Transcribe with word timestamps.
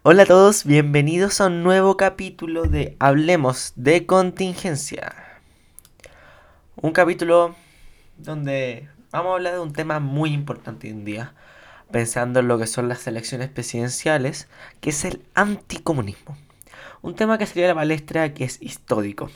Hola 0.00 0.24
a 0.24 0.26
todos, 0.26 0.64
bienvenidos 0.64 1.40
a 1.40 1.46
un 1.46 1.62
nuevo 1.62 1.96
capítulo 1.96 2.64
de 2.64 2.96
Hablemos 2.98 3.72
de 3.76 4.04
Contingencia. 4.04 5.14
Un 6.74 6.90
capítulo 6.90 7.54
donde 8.16 8.88
vamos 9.12 9.30
a 9.30 9.34
hablar 9.34 9.52
de 9.52 9.60
un 9.60 9.72
tema 9.72 10.00
muy 10.00 10.32
importante 10.32 10.88
hoy 10.88 10.94
en 10.94 11.04
día, 11.04 11.34
pensando 11.92 12.40
en 12.40 12.48
lo 12.48 12.58
que 12.58 12.66
son 12.66 12.88
las 12.88 13.06
elecciones 13.06 13.48
presidenciales, 13.50 14.48
que 14.80 14.90
es 14.90 15.04
el 15.04 15.22
anticomunismo. 15.34 16.36
Un 17.02 17.14
tema 17.14 17.38
que 17.38 17.46
salió 17.46 17.66
a 17.66 17.68
la 17.68 17.74
palestra 17.76 18.34
que 18.34 18.44
es 18.44 18.60
histórico. 18.60 19.30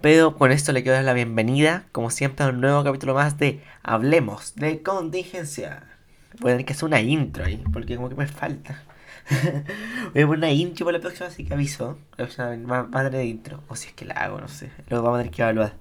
Pero 0.00 0.38
con 0.38 0.50
esto 0.50 0.72
le 0.72 0.82
quiero 0.82 0.96
dar 0.96 1.04
la 1.04 1.12
bienvenida, 1.12 1.84
como 1.92 2.08
siempre, 2.10 2.46
a 2.46 2.48
un 2.48 2.60
nuevo 2.62 2.82
capítulo 2.84 3.12
más 3.14 3.36
de 3.38 3.62
Hablemos 3.82 4.54
de 4.54 4.82
Contingencia. 4.82 5.93
Voy 6.40 6.50
a 6.50 6.54
tener 6.54 6.66
que 6.66 6.72
hacer 6.72 6.86
una 6.86 7.00
intro 7.00 7.44
ahí, 7.44 7.62
porque 7.72 7.96
como 7.96 8.08
que 8.08 8.14
me 8.14 8.26
falta. 8.26 8.82
Voy 10.12 10.22
a 10.22 10.26
poner 10.26 10.38
una 10.38 10.50
intro 10.50 10.86
para 10.86 10.98
la 10.98 11.02
próxima, 11.02 11.28
así 11.28 11.44
que 11.44 11.54
aviso. 11.54 11.98
La 12.16 12.24
próxima 12.26 12.56
va, 12.56 12.82
va 12.82 13.00
a 13.00 13.10
tener 13.10 13.26
intro. 13.26 13.62
O 13.68 13.76
si 13.76 13.88
es 13.88 13.94
que 13.94 14.04
la 14.04 14.14
hago, 14.14 14.40
no 14.40 14.48
sé. 14.48 14.70
Lo 14.88 15.02
vamos 15.02 15.18
a 15.18 15.22
tener 15.22 15.34
que 15.34 15.42
evaluar. 15.42 15.74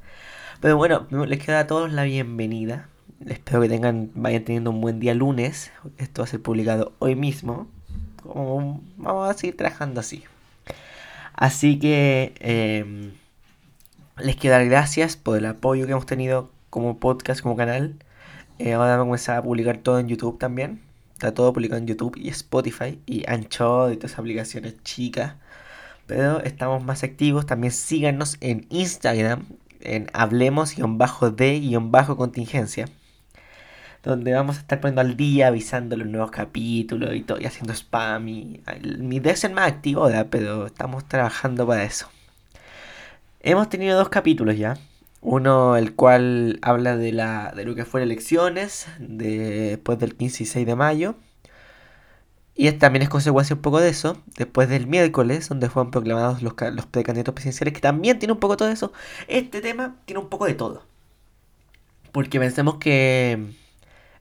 Pero 0.62 0.78
bueno, 0.78 1.08
les 1.26 1.40
queda 1.40 1.60
a 1.60 1.68
todos 1.68 1.92
la 1.92 2.04
bienvenida. 2.04 2.88
Espero 3.28 3.62
que 3.62 3.70
tengan, 3.70 4.12
vayan 4.16 4.44
teniendo 4.44 4.70
un 4.72 4.82
buen 4.82 5.00
día 5.00 5.14
lunes. 5.14 5.72
Esto 5.98 6.22
va 6.22 6.26
a 6.26 6.30
ser 6.30 6.42
publicado 6.42 6.94
hoy 7.00 7.16
mismo. 7.16 7.68
vamos 8.24 9.30
a 9.30 9.34
seguir 9.34 9.58
trabajando 9.58 10.00
así. 10.00 10.24
Así 11.34 11.80
que 11.80 12.34
eh, 12.40 13.12
les 14.20 14.36
quiero 14.36 14.56
dar 14.56 14.66
gracias 14.66 15.18
por 15.18 15.38
el 15.38 15.46
apoyo 15.46 15.86
que 15.86 15.92
hemos 15.92 16.06
tenido 16.06 16.52
como 16.70 16.98
podcast, 16.98 17.42
como 17.42 17.56
canal. 17.56 17.96
Eh, 18.60 18.74
ahora 18.74 18.98
vamos 18.98 19.02
a 19.02 19.06
comenzar 19.06 19.38
a 19.38 19.44
publicar 19.44 19.78
todo 19.78 20.00
en 20.00 20.08
YouTube 20.08 20.38
también. 20.38 20.82
Está 21.14 21.34
todo 21.34 21.54
publicado 21.54 21.80
en 21.80 21.88
YouTube 21.88 22.18
y 22.18 22.30
Spotify 22.30 23.00
y 23.06 23.24
Anchor 23.28 23.94
y 23.94 23.98
todas 23.98 24.12
esas 24.12 24.20
aplicaciones 24.20 24.82
chicas. 24.84 25.36
Pero 26.06 26.42
estamos 26.44 26.84
más 26.84 27.04
activos. 27.04 27.46
También 27.46 27.72
síganos 27.72 28.38
en 28.42 28.68
Instagram 28.70 29.46
en 29.84 30.08
hablemos-de-contingencia. 30.14 32.88
Donde 34.04 34.34
vamos 34.34 34.58
a 34.58 34.60
estar 34.60 34.82
poniendo 34.82 35.02
al 35.02 35.16
día, 35.16 35.48
avisando 35.48 35.96
los 35.96 36.08
nuevos 36.08 36.32
capítulos 36.32 37.16
y 37.16 37.22
todo, 37.22 37.40
y 37.40 37.46
haciendo 37.46 37.72
spam. 37.74 38.28
Y, 38.28 38.62
mi 39.00 39.18
idea 39.18 39.34
es 39.34 39.40
ser 39.40 39.54
más 39.54 39.72
activo 39.72 40.04
ahora, 40.04 40.26
pero 40.30 40.66
estamos 40.66 41.08
trabajando 41.08 41.66
para 41.66 41.86
eso. 41.86 42.10
Hemos 43.40 43.70
tenido 43.70 43.98
dos 43.98 44.10
capítulos 44.10 44.58
ya. 44.58 44.78
Uno 45.24 45.78
el 45.78 45.96
cual 45.96 46.60
habla 46.62 46.98
de, 46.98 47.14
la, 47.14 47.54
de 47.56 47.66
lo 47.66 47.76
que 47.76 47.86
fueron 47.86 48.10
elecciones 48.10 48.88
después 49.00 49.98
del 49.98 50.16
15 50.16 50.44
y 50.44 50.46
6 50.46 50.68
de 50.68 50.76
mayo. 50.76 51.16
Y 52.56 52.72
también 52.74 53.04
es 53.04 53.10
consecuencia 53.10 53.56
un 53.56 53.62
poco 53.62 53.80
de 53.80 53.90
eso. 53.90 54.22
Después 54.38 54.70
del 54.70 54.86
miércoles, 54.86 55.50
donde 55.50 55.70
fueron 55.70 55.92
proclamados 55.92 56.42
los, 56.44 56.54
los 56.74 56.86
precandidatos 56.86 57.34
presidenciales, 57.34 57.74
que 57.74 57.82
también 57.82 58.20
tiene 58.20 58.34
un 58.34 58.40
poco 58.40 58.54
de 58.54 58.58
todo 58.58 58.70
eso. 58.70 58.94
Este 59.28 59.62
tema 59.62 59.96
tiene 60.06 60.20
un 60.20 60.30
poco 60.30 60.46
de 60.46 60.54
todo. 60.54 60.84
Porque 62.12 62.40
pensemos 62.40 62.76
que 62.78 63.56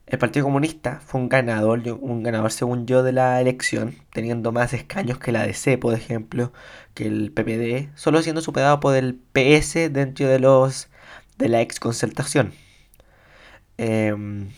el 0.07 0.19
Partido 0.19 0.45
Comunista 0.45 1.01
fue 1.05 1.21
un 1.21 1.29
ganador, 1.29 1.83
un 2.01 2.23
ganador 2.23 2.53
según 2.53 2.87
yo 2.87 3.03
de 3.03 3.13
la 3.13 3.41
elección, 3.41 3.97
teniendo 4.13 4.53
más 4.53 4.73
escaños 4.73 5.19
que 5.19 5.33
la 5.33 5.47
DC, 5.47 5.79
por 5.79 5.95
ejemplo, 5.95 6.53
que 6.95 7.07
el 7.07 7.33
PPD, 7.33 7.97
solo 7.97 8.23
siendo 8.23 8.41
superado 8.41 8.81
por 8.81 8.95
el 8.97 9.15
PS 9.15 9.93
dentro 9.93 10.29
de 10.29 10.39
los 10.39 10.89
de 11.43 11.49
la 11.49 11.61
ex 11.61 11.81
concertación. 11.81 12.53
Em, 13.79 14.51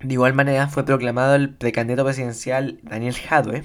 de 0.00 0.14
igual 0.14 0.34
manera 0.34 0.68
fue 0.68 0.84
proclamado 0.84 1.34
el 1.34 1.54
precandidato 1.54 2.04
presidencial 2.04 2.80
Daniel 2.82 3.14
Jadwe, 3.14 3.64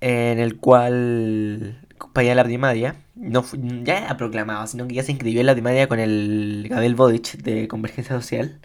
en 0.00 0.38
el 0.38 0.58
cual 0.58 1.80
para 2.12 2.34
la 2.34 2.44
primaria, 2.44 2.96
no 3.14 3.44
ya 3.84 3.98
era 3.98 4.16
proclamado, 4.16 4.66
sino 4.66 4.86
que 4.86 4.94
ya 4.94 5.02
se 5.02 5.12
inscribió 5.12 5.40
en 5.40 5.46
la 5.46 5.54
primaria 5.54 5.88
con 5.88 6.00
el 6.00 6.66
Gabriel 6.68 6.94
Boric 6.94 7.36
de 7.38 7.68
Convergencia 7.68 8.14
Social. 8.16 8.60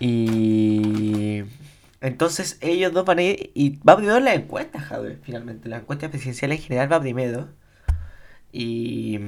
Y 0.00 1.44
entonces 2.00 2.58
ellos 2.60 2.92
dos 2.92 3.04
van 3.04 3.18
a 3.18 3.22
ir 3.22 3.50
y 3.54 3.78
va 3.78 3.96
primero 3.96 4.20
la 4.20 4.34
encuesta, 4.34 4.80
Jadwe, 4.80 5.18
finalmente. 5.22 5.68
La 5.68 5.78
encuesta 5.78 6.08
presidencial 6.10 6.52
en 6.52 6.58
general 6.58 6.92
va 6.92 7.00
primero. 7.00 7.48
Y 8.52 9.20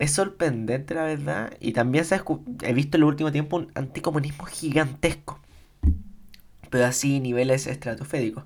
es 0.00 0.12
sorprendente, 0.12 0.94
la 0.94 1.04
verdad. 1.04 1.52
Y 1.60 1.72
también 1.72 2.06
se 2.06 2.20
he 2.62 2.72
visto 2.72 2.96
en 2.96 3.02
el 3.02 3.04
último 3.04 3.30
tiempo 3.30 3.58
un 3.58 3.70
anticomunismo 3.74 4.46
gigantesco. 4.46 5.38
Pero 6.70 6.86
así 6.86 7.20
niveles 7.20 7.66
estratosféricos. 7.66 8.44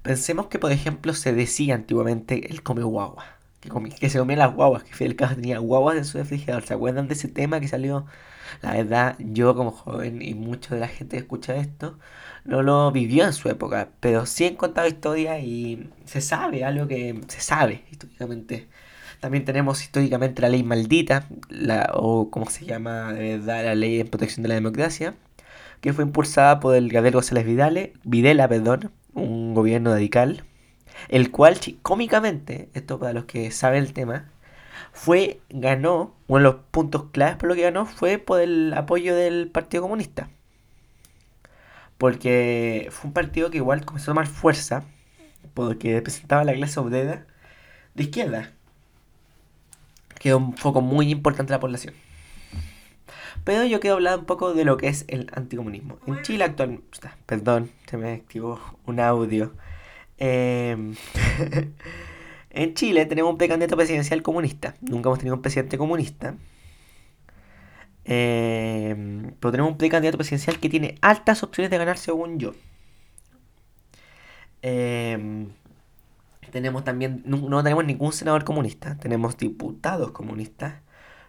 Pensemos 0.00 0.46
que, 0.46 0.58
por 0.58 0.72
ejemplo, 0.72 1.12
se 1.12 1.34
decía 1.34 1.74
antiguamente 1.74 2.50
el 2.50 2.62
come 2.62 2.82
guagua. 2.82 3.26
Que, 3.60 4.08
se 4.08 4.18
comía 4.18 4.38
las 4.38 4.54
guaguas. 4.54 4.82
Que 4.82 4.94
Fidel 4.94 5.14
Castro 5.14 5.36
tenía 5.36 5.58
guaguas 5.58 5.98
en 5.98 6.06
su 6.06 6.16
refrigerador. 6.16 6.64
¿Se 6.64 6.72
acuerdan 6.72 7.06
de 7.06 7.14
ese 7.14 7.28
tema 7.28 7.60
que 7.60 7.68
salió? 7.68 8.06
La 8.62 8.72
verdad, 8.72 9.16
yo 9.18 9.54
como 9.54 9.72
joven 9.72 10.22
y 10.22 10.32
mucha 10.32 10.74
de 10.74 10.80
la 10.80 10.88
gente 10.88 11.16
que 11.16 11.22
escucha 11.22 11.54
esto, 11.56 11.98
no 12.46 12.62
lo 12.62 12.90
vivió 12.92 13.26
en 13.26 13.34
su 13.34 13.50
época. 13.50 13.90
Pero 14.00 14.24
sí 14.24 14.46
he 14.46 14.56
contado 14.56 14.88
historias 14.88 15.42
y 15.42 15.90
se 16.06 16.22
sabe, 16.22 16.64
algo 16.64 16.88
que 16.88 17.20
se 17.28 17.40
sabe 17.42 17.84
históricamente 17.90 18.68
también 19.22 19.44
tenemos 19.44 19.80
históricamente 19.82 20.42
la 20.42 20.48
ley 20.48 20.64
maldita, 20.64 21.28
la, 21.48 21.92
o 21.94 22.28
como 22.28 22.50
se 22.50 22.64
llama 22.64 23.12
de 23.12 23.36
verdad, 23.36 23.64
la 23.64 23.76
ley 23.76 23.96
de 23.96 24.04
protección 24.04 24.42
de 24.42 24.48
la 24.48 24.56
democracia, 24.56 25.14
que 25.80 25.92
fue 25.92 26.02
impulsada 26.02 26.58
por 26.58 26.74
el 26.74 26.88
Gabriel 26.88 27.14
González 27.14 27.46
Vidale, 27.46 27.92
Videla, 28.02 28.48
perdón, 28.48 28.90
un 29.14 29.54
gobierno 29.54 29.90
radical, 29.90 30.44
el 31.08 31.30
cual, 31.30 31.56
cómicamente, 31.82 32.68
esto 32.74 32.98
para 32.98 33.12
los 33.12 33.26
que 33.26 33.52
saben 33.52 33.84
el 33.84 33.92
tema, 33.92 34.28
fue, 34.92 35.40
ganó, 35.50 36.16
uno 36.26 36.38
de 36.38 36.42
los 36.42 36.54
puntos 36.72 37.04
claves 37.12 37.36
por 37.36 37.48
lo 37.48 37.54
que 37.54 37.62
ganó 37.62 37.86
fue 37.86 38.18
por 38.18 38.40
el 38.40 38.74
apoyo 38.74 39.14
del 39.14 39.46
Partido 39.52 39.84
Comunista. 39.84 40.30
Porque 41.96 42.88
fue 42.90 43.06
un 43.06 43.14
partido 43.14 43.50
que 43.52 43.58
igual 43.58 43.84
comenzó 43.84 44.10
a 44.10 44.14
tomar 44.14 44.26
fuerza, 44.26 44.82
porque 45.54 45.94
representaba 45.94 46.42
la 46.42 46.54
clase 46.54 46.80
obrera 46.80 47.24
de 47.94 48.02
izquierda 48.02 48.50
quedó 50.22 50.38
un 50.38 50.56
foco 50.56 50.80
muy 50.80 51.10
importante 51.10 51.50
de 51.50 51.56
la 51.56 51.60
población. 51.60 51.94
Pero 53.44 53.64
yo 53.64 53.80
quiero 53.80 53.96
hablar 53.96 54.20
un 54.20 54.24
poco 54.24 54.54
de 54.54 54.64
lo 54.64 54.76
que 54.76 54.86
es 54.88 55.04
el 55.08 55.28
anticomunismo. 55.34 55.98
En 56.06 56.22
Chile 56.22 56.44
actualmente... 56.44 57.08
Perdón, 57.26 57.70
se 57.86 57.96
me 57.96 58.12
activó 58.12 58.60
un 58.86 59.00
audio. 59.00 59.52
Em, 60.18 60.94
en 62.50 62.74
Chile 62.74 63.04
tenemos 63.06 63.32
un 63.32 63.38
precandidato 63.38 63.76
presidencial 63.76 64.22
comunista. 64.22 64.76
Nunca 64.80 65.08
hemos 65.08 65.18
tenido 65.18 65.34
un 65.34 65.42
presidente 65.42 65.76
comunista. 65.76 66.36
Em, 68.04 69.32
pero 69.40 69.50
tenemos 69.50 69.72
un 69.72 69.78
precandidato 69.78 70.18
presidencial 70.18 70.60
que 70.60 70.68
tiene 70.68 70.96
altas 71.00 71.42
opciones 71.42 71.70
de 71.70 71.78
ganar 71.78 71.98
según 71.98 72.38
yo. 72.38 72.54
Eh, 74.62 75.48
tenemos 76.52 76.84
también, 76.84 77.22
no, 77.24 77.62
tenemos 77.62 77.84
ningún 77.84 78.12
senador 78.12 78.44
comunista, 78.44 78.96
tenemos 78.98 79.38
diputados 79.38 80.12
comunistas, 80.12 80.74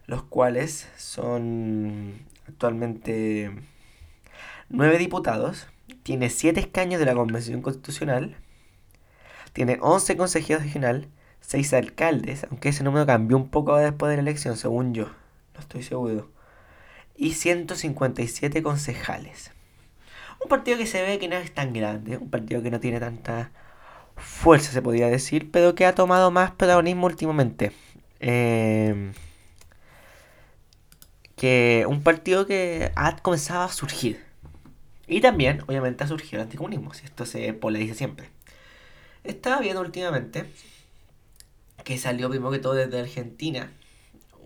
los 0.06 0.24
cuales 0.24 0.90
son 0.98 2.26
actualmente 2.48 3.56
nueve 4.68 4.98
diputados, 4.98 5.68
tiene 6.04 6.30
siete 6.30 6.60
escaños 6.60 7.00
de 7.00 7.06
la 7.06 7.16
Convención 7.16 7.62
Constitucional, 7.62 8.36
tiene 9.54 9.78
11 9.82 10.18
consejeros 10.18 10.64
regional, 10.64 11.08
seis 11.40 11.74
alcaldes, 11.74 12.46
aunque 12.50 12.70
ese 12.70 12.84
número 12.84 13.06
cambió 13.06 13.38
un 13.38 13.48
poco 13.48 13.78
después 13.78 14.10
de 14.10 14.18
la 14.18 14.24
elección, 14.24 14.58
según 14.58 14.94
yo, 14.94 15.06
no 15.54 15.60
estoy 15.62 15.84
seguro, 15.84 16.32
y 17.16 17.34
157 17.34 18.62
concejales. 18.62 19.52
Un 20.44 20.50
partido 20.50 20.78
que 20.78 20.86
se 20.86 21.02
ve 21.02 21.18
que 21.18 21.30
no 21.30 21.38
es 21.38 21.54
tan 21.54 21.72
grande, 21.72 22.18
un 22.18 22.30
partido 22.30 22.62
que 22.62 22.72
no 22.72 22.82
tiene 22.82 23.00
tanta 23.00 23.52
fuerza, 24.18 24.72
se 24.72 24.82
podría 24.82 25.08
decir, 25.08 25.52
pero 25.52 25.76
que 25.76 25.86
ha 25.86 25.96
tomado 25.96 26.32
más 26.32 26.52
protagonismo 26.52 27.08
últimamente. 27.08 27.72
Em, 28.20 29.14
que 31.36 31.86
un 31.88 32.04
partido 32.04 32.46
que 32.46 32.92
ha 32.96 33.18
comenzado 33.18 33.64
a 33.64 33.70
surgir. 33.70 34.24
Y 35.08 35.22
también, 35.22 35.62
obviamente, 35.68 36.04
ha 36.04 36.08
surgido 36.08 36.38
el 36.38 36.44
anticomunismo, 36.44 36.94
si 36.94 37.06
esto 37.06 37.26
se 37.26 37.54
polariza 37.54 37.96
siempre. 37.96 38.30
Estaba 39.24 39.60
viendo 39.62 39.82
últimamente 39.82 40.46
que 41.84 41.98
salió 41.98 42.30
primero 42.30 42.52
que 42.52 42.60
todo 42.60 42.74
desde 42.74 43.00
Argentina. 43.00 43.72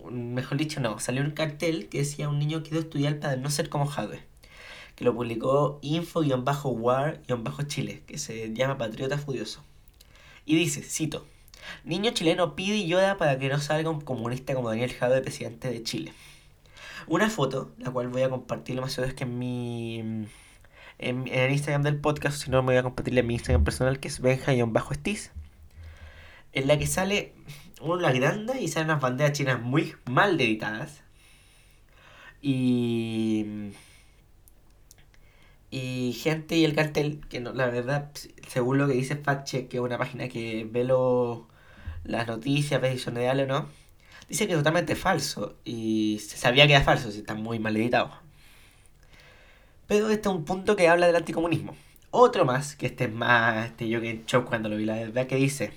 Mejor 0.09 0.57
dicho, 0.57 0.79
no, 0.79 0.99
salió 0.99 1.21
un 1.21 1.31
cartel 1.31 1.89
que 1.89 1.99
decía 1.99 2.29
un 2.29 2.39
niño 2.39 2.63
quiere 2.63 2.79
estudiar 2.79 3.19
para 3.19 3.35
no 3.35 3.49
ser 3.51 3.69
como 3.69 3.85
Jadwe 3.85 4.21
que 4.97 5.05
lo 5.05 5.15
publicó 5.15 5.79
info-war-chile, 5.81 8.03
que 8.05 8.17
se 8.17 8.53
llama 8.53 8.77
Patriota 8.77 9.17
Furioso. 9.17 9.63
Y 10.43 10.57
dice, 10.57 10.81
cito, 10.81 11.25
Niño 11.83 12.11
chileno 12.11 12.55
pide 12.55 12.77
y 12.77 12.87
llora 12.87 13.17
para 13.17 13.37
que 13.37 13.49
no 13.49 13.59
salga 13.59 13.89
un 13.89 14.01
comunista 14.01 14.53
como 14.53 14.69
Daniel 14.69 14.93
Jadwe, 14.93 15.21
presidente 15.21 15.69
de 15.69 15.83
Chile. 15.83 16.13
Una 17.07 17.29
foto, 17.29 17.71
la 17.77 17.91
cual 17.91 18.09
voy 18.09 18.23
a 18.23 18.29
compartir 18.29 18.79
más 18.81 18.93
seguro 18.93 19.09
es 19.09 19.15
que 19.15 19.23
en 19.23 19.39
mi, 19.39 20.27
en, 20.97 21.27
el 21.27 21.51
Instagram 21.51 21.83
del 21.83 21.99
podcast, 21.99 22.43
si 22.43 22.49
no 22.49 22.61
me 22.63 22.73
voy 22.73 22.77
a 22.77 22.83
compartir 22.83 23.17
en 23.17 23.27
mi 23.27 23.35
Instagram 23.35 23.63
personal, 23.63 23.99
que 23.99 24.07
es 24.07 24.19
benja-stiz, 24.19 25.31
en 26.53 26.67
la 26.67 26.77
que 26.77 26.87
sale 26.87 27.33
una 27.81 28.11
grande 28.11 28.59
y 28.59 28.67
salen 28.67 28.89
unas 28.89 29.01
banderas 29.01 29.33
chinas 29.33 29.61
muy 29.61 29.95
mal 30.05 30.39
editadas. 30.41 31.03
Y 32.41 33.71
y 35.77 36.13
gente 36.13 36.55
y 36.55 36.65
el 36.65 36.75
cartel, 36.75 37.21
que 37.29 37.39
no, 37.39 37.53
la 37.53 37.67
verdad, 37.67 38.11
según 38.47 38.77
lo 38.77 38.87
que 38.87 38.93
dice 38.93 39.15
Fatche, 39.15 39.67
que 39.67 39.77
es 39.77 39.83
una 39.83 39.97
página 39.97 40.27
que 40.27 40.67
ve 40.69 40.83
lo, 40.83 41.47
las 42.03 42.27
noticias, 42.27 42.81
ve 42.81 42.93
si 42.93 42.99
son 42.99 43.15
reales 43.15 43.45
o 43.45 43.47
no, 43.47 43.69
dice 44.29 44.47
que 44.47 44.53
es 44.53 44.59
totalmente 44.59 44.95
falso. 44.95 45.57
Y 45.65 46.19
se 46.19 46.37
sabía 46.37 46.67
que 46.67 46.73
era 46.73 46.83
falso, 46.83 47.11
si 47.11 47.19
está 47.19 47.35
muy 47.35 47.59
mal 47.59 47.77
editado. 47.77 48.11
Pero 49.87 50.09
este 50.09 50.29
es 50.29 50.35
un 50.35 50.45
punto 50.45 50.75
que 50.75 50.87
habla 50.89 51.07
del 51.07 51.15
anticomunismo. 51.15 51.75
Otro 52.11 52.45
más, 52.45 52.75
que 52.75 52.87
este 52.87 53.05
es 53.05 53.11
más, 53.11 53.67
este 53.67 53.87
yo 53.89 54.01
que 54.01 54.09
en 54.09 54.25
shock 54.25 54.47
cuando 54.47 54.69
lo 54.69 54.77
vi, 54.77 54.85
la 54.85 54.95
verdad, 54.95 55.27
que 55.27 55.35
dice, 55.35 55.73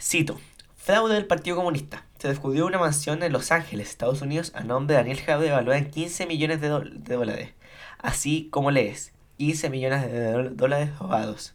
cito, 0.00 0.40
fraude 0.76 1.14
del 1.14 1.26
Partido 1.26 1.56
Comunista. 1.56 2.04
Se 2.18 2.28
descubrió 2.28 2.66
una 2.66 2.78
mansión 2.78 3.22
en 3.22 3.32
Los 3.32 3.52
Ángeles, 3.52 3.90
Estados 3.90 4.22
Unidos, 4.22 4.52
a 4.54 4.64
nombre 4.64 4.94
de 4.94 5.02
Daniel 5.02 5.20
Jaude, 5.20 5.48
evaluada 5.48 5.78
en 5.78 5.90
15 5.90 6.26
millones 6.26 6.60
de, 6.60 6.68
de 6.68 7.14
dólares 7.14 7.57
así 7.98 8.48
como 8.50 8.70
lees. 8.70 9.12
15 9.38 9.70
millones 9.70 10.02
de 10.10 10.50
dólares 10.50 10.98
robados. 10.98 11.54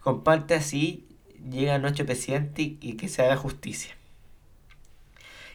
Comparte 0.00 0.54
así, 0.54 1.06
llega 1.50 1.78
nuestro 1.78 2.06
presidente 2.06 2.76
y, 2.80 2.94
que 2.94 3.08
se 3.08 3.22
haga 3.22 3.36
justicia. 3.36 3.96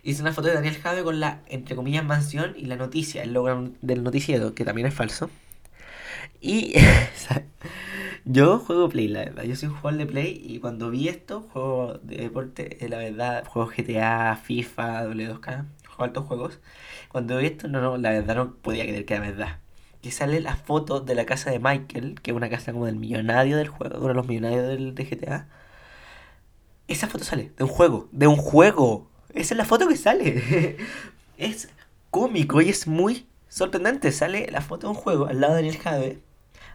Hice 0.04 0.22
una 0.22 0.33
foto 0.33 0.50
de 0.50 0.56
Daniel 0.56 0.78
Jave 0.78 1.04
con 1.04 1.19
la, 1.19 1.42
entre 1.48 1.75
comillas, 1.75 2.04
mansión 2.04 2.54
y 2.57 2.66
la 2.66 2.75
noticia, 2.75 3.24
el 3.24 3.33
logo 3.33 3.72
del 3.81 4.04
noticiero, 4.04 4.54
que 4.54 4.66
también 4.66 4.88
es 4.88 4.94
falso. 4.94 5.30
Y 6.42 6.74
yo 8.25 8.60
juego 8.60 8.89
Play, 8.89 9.07
la 9.07 9.19
verdad. 9.19 9.44
Yo 9.44 9.56
soy 9.56 9.69
un 9.69 9.75
jugador 9.75 10.00
de 10.00 10.06
Play 10.07 10.42
y 10.44 10.60
cuando 10.60 10.89
vi 10.89 11.07
esto, 11.07 11.42
juego 11.54 12.00
de 12.04 12.18
deporte, 12.18 12.83
eh, 12.83 12.89
la 12.89 12.98
verdad, 12.98 13.45
juego 13.45 13.72
GTA, 13.72 14.36
FIFA, 14.36 15.06
W2K, 15.06 15.66
juego 15.88 16.04
altos 16.04 16.25
juegos. 16.25 16.60
Cuando 17.10 17.38
vi 17.38 17.45
esto, 17.45 17.68
no, 17.68 17.80
no, 17.80 17.98
la 17.98 18.10
verdad 18.10 18.36
no 18.36 18.56
podía 18.56 18.83
creer 18.83 19.06
que 19.06 19.13
era 19.13 19.24
verdad 19.25 19.62
que 20.01 20.12
sale 20.12 20.42
la 20.42 20.56
foto 20.56 21.00
de 21.00 21.15
la 21.15 21.25
casa 21.25 21.51
de 21.51 21.59
Michael, 21.59 22.19
que 22.21 22.31
es 22.31 22.38
una 22.38 22.50
casa 22.50 22.74
como 22.74 22.86
del 22.86 22.95
millonario 22.95 23.57
del 23.57 23.68
juego, 23.68 23.98
uno 24.00 24.07
de 24.09 24.13
los 24.15 24.27
millonarios 24.27 24.68
del, 24.68 24.95
de 24.95 25.06
GTA. 25.06 25.48
Esa 26.88 27.07
foto 27.07 27.24
sale 27.24 27.51
de 27.56 27.63
un 27.63 27.69
juego, 27.69 28.09
de 28.12 28.27
un 28.27 28.38
juego. 28.38 29.07
Esa 29.33 29.53
es 29.53 29.57
la 29.57 29.65
foto 29.65 29.88
que 29.88 29.95
sale. 29.95 30.77
es 31.38 31.69
cómico 32.09 32.62
y 32.62 32.69
es 32.69 32.88
muy 32.88 33.27
sorprendente. 33.48 34.12
Sale 34.12 34.50
la 34.51 34.62
foto 34.62 34.88
de 34.88 34.94
un 34.94 35.00
juego 35.00 35.27
al 35.27 35.39
lado 35.39 35.53
de 35.53 35.62
Daniel 35.62 35.77
Jave, 35.77 36.19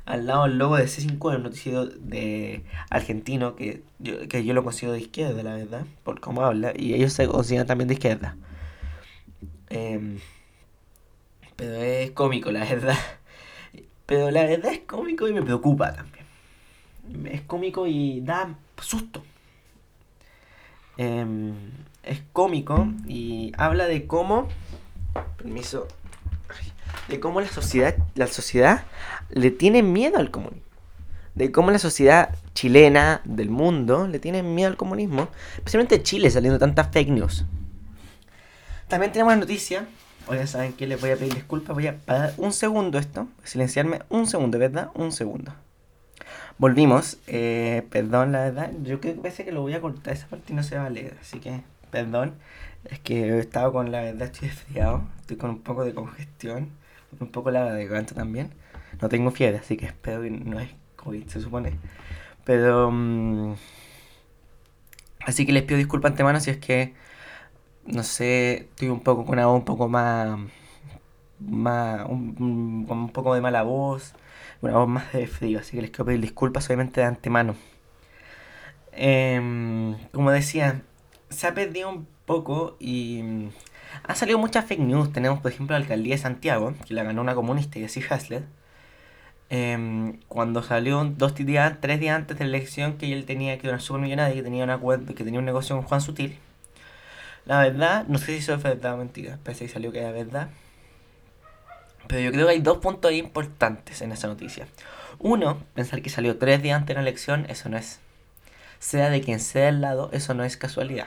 al 0.04 0.26
lado 0.26 0.44
del 0.44 0.58
logo 0.58 0.76
de 0.76 0.84
C5, 0.84 1.34
el 1.34 1.42
noticiero 1.42 1.86
de 1.86 2.64
argentino, 2.90 3.56
que 3.56 3.82
yo, 3.98 4.28
que 4.28 4.44
yo 4.44 4.54
lo 4.54 4.62
considero 4.62 4.92
de 4.92 5.00
izquierda, 5.00 5.42
la 5.42 5.56
verdad, 5.56 5.84
por 6.04 6.20
cómo 6.20 6.42
habla, 6.42 6.72
y 6.76 6.94
ellos 6.94 7.12
se 7.12 7.26
consideran 7.26 7.66
también 7.66 7.88
de 7.88 7.94
izquierda. 7.94 8.36
Eh, 9.68 10.18
pero 11.56 11.74
es 11.76 12.10
cómico, 12.12 12.52
la 12.52 12.60
verdad. 12.60 12.96
Pero 14.06 14.30
la 14.30 14.44
verdad 14.44 14.72
es 14.72 14.80
cómico 14.80 15.26
y 15.26 15.32
me 15.32 15.42
preocupa 15.42 15.92
también. 15.92 16.24
Es 17.26 17.40
cómico 17.42 17.86
y 17.86 18.20
da 18.20 18.54
susto. 18.80 19.24
Em, 20.96 21.54
es 22.02 22.22
cómico 22.32 22.88
y 23.06 23.52
habla 23.56 23.86
de 23.86 24.06
cómo. 24.06 24.48
Permiso. 25.36 25.88
De 27.08 27.18
cómo 27.20 27.40
la 27.40 27.48
sociedad, 27.48 27.96
la 28.14 28.26
sociedad 28.26 28.84
le 29.30 29.50
tiene 29.50 29.82
miedo 29.82 30.18
al 30.18 30.30
comunismo. 30.30 30.62
De 31.34 31.52
cómo 31.52 31.70
la 31.70 31.78
sociedad 31.78 32.34
chilena 32.54 33.20
del 33.24 33.50
mundo 33.50 34.06
le 34.06 34.18
tiene 34.18 34.42
miedo 34.42 34.70
al 34.70 34.76
comunismo. 34.76 35.28
Especialmente 35.56 36.02
Chile 36.02 36.30
saliendo 36.30 36.58
tantas 36.58 36.90
fake 36.92 37.10
news. 37.10 37.44
También 38.88 39.10
tenemos 39.10 39.32
la 39.32 39.40
noticia 39.40 39.86
Oye, 40.28 40.44
¿saben 40.48 40.72
qué? 40.72 40.88
Les 40.88 41.00
voy 41.00 41.10
a 41.10 41.16
pedir 41.16 41.34
disculpas. 41.34 41.74
Voy 41.74 41.86
a 41.86 41.98
parar 41.98 42.34
un 42.36 42.52
segundo 42.52 42.98
esto. 42.98 43.28
Silenciarme 43.44 44.00
un 44.08 44.26
segundo, 44.26 44.58
¿verdad? 44.58 44.90
Un 44.94 45.12
segundo. 45.12 45.52
Volvimos. 46.58 47.18
Eh, 47.28 47.86
perdón, 47.90 48.32
la 48.32 48.40
verdad. 48.40 48.72
Yo 48.82 49.00
creo 49.00 49.14
que 49.14 49.20
parece 49.20 49.44
que 49.44 49.52
lo 49.52 49.60
voy 49.62 49.74
a 49.74 49.80
cortar. 49.80 50.14
Esa 50.14 50.26
parte 50.26 50.52
no 50.52 50.64
se 50.64 50.76
va 50.76 50.86
a 50.86 50.90
leer. 50.90 51.16
Así 51.20 51.38
que, 51.38 51.62
perdón. 51.92 52.34
Es 52.90 52.98
que 52.98 53.28
he 53.28 53.38
estado 53.38 53.72
con 53.72 53.92
la 53.92 54.00
verdad, 54.00 54.22
estoy 54.22 54.48
resfriado. 54.48 55.02
Estoy 55.20 55.36
con 55.36 55.50
un 55.50 55.60
poco 55.60 55.84
de 55.84 55.94
congestión. 55.94 56.70
Un 57.20 57.28
poco 57.28 57.52
la 57.52 57.72
de 57.72 57.86
garganta 57.86 58.14
también. 58.16 58.50
No 59.00 59.08
tengo 59.08 59.30
fiebre, 59.30 59.58
así 59.58 59.76
que 59.76 59.86
espero 59.86 60.22
que 60.22 60.30
no 60.30 60.58
es 60.58 60.70
COVID, 60.96 61.28
se 61.28 61.40
supone. 61.40 61.78
Pero. 62.44 62.90
Mm, 62.90 63.54
así 65.24 65.46
que 65.46 65.52
les 65.52 65.62
pido 65.62 65.78
disculpas 65.78 66.10
antemano 66.10 66.40
si 66.40 66.50
es 66.50 66.58
que 66.58 66.94
no 67.86 68.02
sé, 68.02 68.54
estoy 68.70 68.88
un 68.88 69.00
poco 69.00 69.24
con 69.24 69.34
una 69.34 69.46
voz 69.46 69.58
un 69.58 69.64
poco 69.64 69.88
más, 69.88 70.38
más 71.40 72.06
un, 72.08 72.84
con 72.86 72.98
un 72.98 73.10
poco 73.10 73.34
de 73.34 73.40
mala 73.40 73.62
voz, 73.62 74.14
una 74.62 74.74
voz 74.78 74.88
más 74.88 75.12
de 75.12 75.26
frío, 75.26 75.60
así 75.60 75.76
que 75.76 75.82
les 75.82 75.90
quiero 75.90 76.06
pedir 76.06 76.20
disculpas 76.20 76.66
obviamente 76.66 77.00
de 77.00 77.06
antemano. 77.06 77.56
Em, 78.92 79.96
como 80.12 80.30
decía, 80.30 80.82
se 81.28 81.46
ha 81.46 81.54
perdido 81.54 81.90
un 81.90 82.06
poco 82.24 82.76
y 82.80 83.22
mm, 83.22 83.50
han 84.04 84.16
salido 84.16 84.38
muchas 84.38 84.64
fake 84.66 84.80
news. 84.80 85.12
Tenemos, 85.12 85.40
por 85.40 85.52
ejemplo, 85.52 85.74
la 85.76 85.82
alcaldía 85.82 86.14
de 86.14 86.18
Santiago, 86.22 86.74
que 86.86 86.94
la 86.94 87.04
ganó 87.04 87.20
una 87.22 87.34
comunista, 87.34 87.78
así 87.84 88.02
Hasler. 88.08 88.44
Em, 89.48 90.18
cuando 90.28 90.62
salió 90.62 91.04
dos 91.04 91.34
días, 91.36 91.78
tres 91.80 92.00
días 92.00 92.16
antes 92.16 92.38
de 92.38 92.44
la 92.46 92.56
elección, 92.56 92.98
que 92.98 93.12
él 93.12 93.26
tenía 93.26 93.58
que 93.58 93.68
una 93.68 93.78
supermillonaria, 93.80 94.34
que 94.34 94.42
tenía 94.42 94.64
una 94.64 94.80
que 94.80 95.24
tenía 95.24 95.38
un 95.38 95.46
negocio 95.46 95.76
con 95.76 95.84
Juan 95.84 96.00
Sutil 96.00 96.38
la 97.46 97.60
verdad, 97.60 98.04
no 98.08 98.18
sé 98.18 98.26
si 98.26 98.34
eso 98.38 98.54
es 98.54 98.62
verdad 98.62 98.94
o 98.94 98.96
mentira. 98.96 99.38
Parece 99.44 99.66
que 99.66 99.72
salió 99.72 99.92
que 99.92 100.00
era 100.00 100.10
verdad. 100.10 100.48
Pero 102.08 102.20
yo 102.20 102.32
creo 102.32 102.46
que 102.46 102.52
hay 102.52 102.60
dos 102.60 102.78
puntos 102.78 103.12
importantes 103.12 104.02
en 104.02 104.12
esa 104.12 104.26
noticia. 104.26 104.66
Uno, 105.18 105.62
pensar 105.74 106.02
que 106.02 106.10
salió 106.10 106.38
tres 106.38 106.62
días 106.62 106.76
antes 106.76 106.88
de 106.88 106.94
la 106.94 107.08
elección, 107.08 107.46
eso 107.48 107.68
no 107.68 107.76
es. 107.76 108.00
Sea 108.80 109.10
de 109.10 109.20
quien 109.20 109.40
sea 109.40 109.68
el 109.68 109.80
lado, 109.80 110.10
eso 110.12 110.34
no 110.34 110.44
es 110.44 110.56
casualidad. 110.56 111.06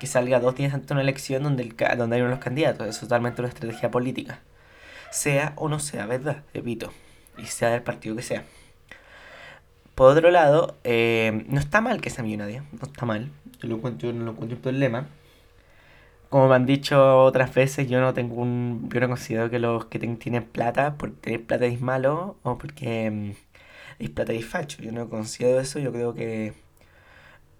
Que 0.00 0.06
salga 0.06 0.40
dos 0.40 0.54
días 0.54 0.72
antes 0.72 0.88
de 0.88 0.94
una 0.94 1.02
elección 1.02 1.42
donde, 1.42 1.64
el, 1.64 1.76
donde 1.98 2.16
hay 2.16 2.22
unos 2.22 2.38
candidatos, 2.38 2.86
es 2.86 3.00
totalmente 3.00 3.40
una 3.40 3.48
estrategia 3.48 3.90
política. 3.90 4.40
Sea 5.10 5.52
o 5.56 5.68
no 5.68 5.80
sea 5.80 6.06
verdad, 6.06 6.42
repito. 6.54 6.92
Y 7.36 7.46
sea 7.46 7.70
del 7.70 7.82
partido 7.82 8.14
que 8.16 8.22
sea. 8.22 8.44
Por 9.96 10.10
otro 10.12 10.30
lado, 10.30 10.76
eh, 10.84 11.46
no 11.48 11.58
está 11.58 11.80
mal 11.80 12.02
que 12.02 12.10
sea 12.10 12.22
millonario, 12.22 12.64
no 12.72 12.86
está 12.86 13.06
mal. 13.06 13.30
Yo, 13.60 13.68
lo 13.68 13.76
encuentro, 13.76 14.12
no 14.12 14.26
lo 14.26 14.32
encuentro 14.32 14.56
un 14.56 14.62
problema. 14.62 15.06
Como 16.28 16.48
me 16.48 16.54
han 16.54 16.66
dicho 16.66 17.24
otras 17.24 17.54
veces, 17.54 17.88
yo 17.88 17.98
no 18.00 18.12
tengo 18.12 18.34
un. 18.36 18.90
Yo 18.92 19.00
no 19.00 19.08
considero 19.08 19.48
que 19.50 19.58
los 19.58 19.86
que 19.86 19.98
tienen 19.98 20.44
plata, 20.44 20.96
porque 20.98 21.16
tener 21.22 21.46
plata 21.46 21.64
es 21.66 21.80
malo 21.80 22.36
o 22.42 22.58
porque 22.58 23.10
mm, 23.10 23.30
es 24.00 24.10
plata 24.10 24.34
y 24.34 24.42
facho. 24.42 24.82
Yo 24.82 24.92
no 24.92 25.08
considero 25.08 25.60
eso, 25.60 25.78
yo 25.78 25.92
creo 25.92 26.14
que 26.14 26.52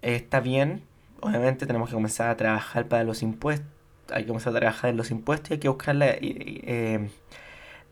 está 0.02 0.40
bien. 0.40 0.82
Obviamente 1.20 1.66
tenemos 1.66 1.88
que 1.88 1.94
comenzar 1.94 2.28
a 2.30 2.36
trabajar 2.36 2.86
para 2.88 3.04
los 3.04 3.22
impuestos. 3.22 3.68
Hay 4.10 4.24
que 4.24 4.28
comenzar 4.28 4.54
a 4.54 4.60
trabajar 4.60 4.90
en 4.90 4.98
los 4.98 5.10
impuestos 5.10 5.50
y 5.50 5.54
hay 5.54 5.60
que 5.60 5.68
buscar 5.68 5.96
la, 5.96 6.08
eh, 6.10 7.08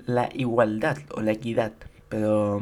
la 0.06 0.28
igualdad 0.34 0.98
o 1.14 1.22
la 1.22 1.32
equidad. 1.32 1.72
Pero. 2.10 2.60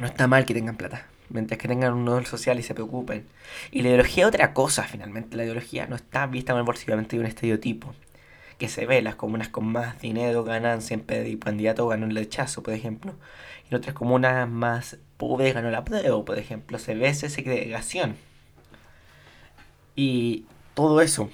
No 0.00 0.06
está 0.06 0.26
mal 0.26 0.44
que 0.44 0.54
tengan 0.54 0.76
plata, 0.76 1.06
mientras 1.28 1.58
que 1.58 1.68
tengan 1.68 1.92
un 1.92 2.04
nodo 2.04 2.24
social 2.24 2.58
y 2.58 2.62
se 2.62 2.74
preocupen. 2.74 3.26
Y 3.70 3.82
la 3.82 3.88
ideología 3.88 4.24
es 4.24 4.28
otra 4.28 4.54
cosa, 4.54 4.84
finalmente. 4.84 5.36
La 5.36 5.44
ideología 5.44 5.86
no 5.86 5.96
está 5.96 6.26
vista 6.26 6.60
bolsivamente 6.62 7.16
de 7.16 7.20
un 7.20 7.26
estereotipo 7.26 7.94
que 8.58 8.68
se 8.68 8.86
ve. 8.86 9.02
Las 9.02 9.16
comunas 9.16 9.48
con 9.48 9.66
más 9.66 10.00
dinero 10.00 10.44
ganan 10.44 10.82
siempre 10.82 11.28
y 11.28 11.36
candidato 11.36 11.86
ganó 11.88 12.06
el 12.06 12.16
rechazo, 12.16 12.62
por 12.62 12.74
ejemplo. 12.74 13.14
Y 13.70 13.74
otras 13.74 13.94
comunas 13.94 14.48
más 14.48 14.98
pobres 15.16 15.54
ganó 15.54 15.70
la 15.70 15.84
prueba, 15.84 16.24
por 16.24 16.38
ejemplo. 16.38 16.78
Se 16.78 16.94
ve 16.94 17.08
esa 17.08 17.28
segregación. 17.28 18.16
Y 19.94 20.46
todo 20.74 21.00
eso. 21.00 21.30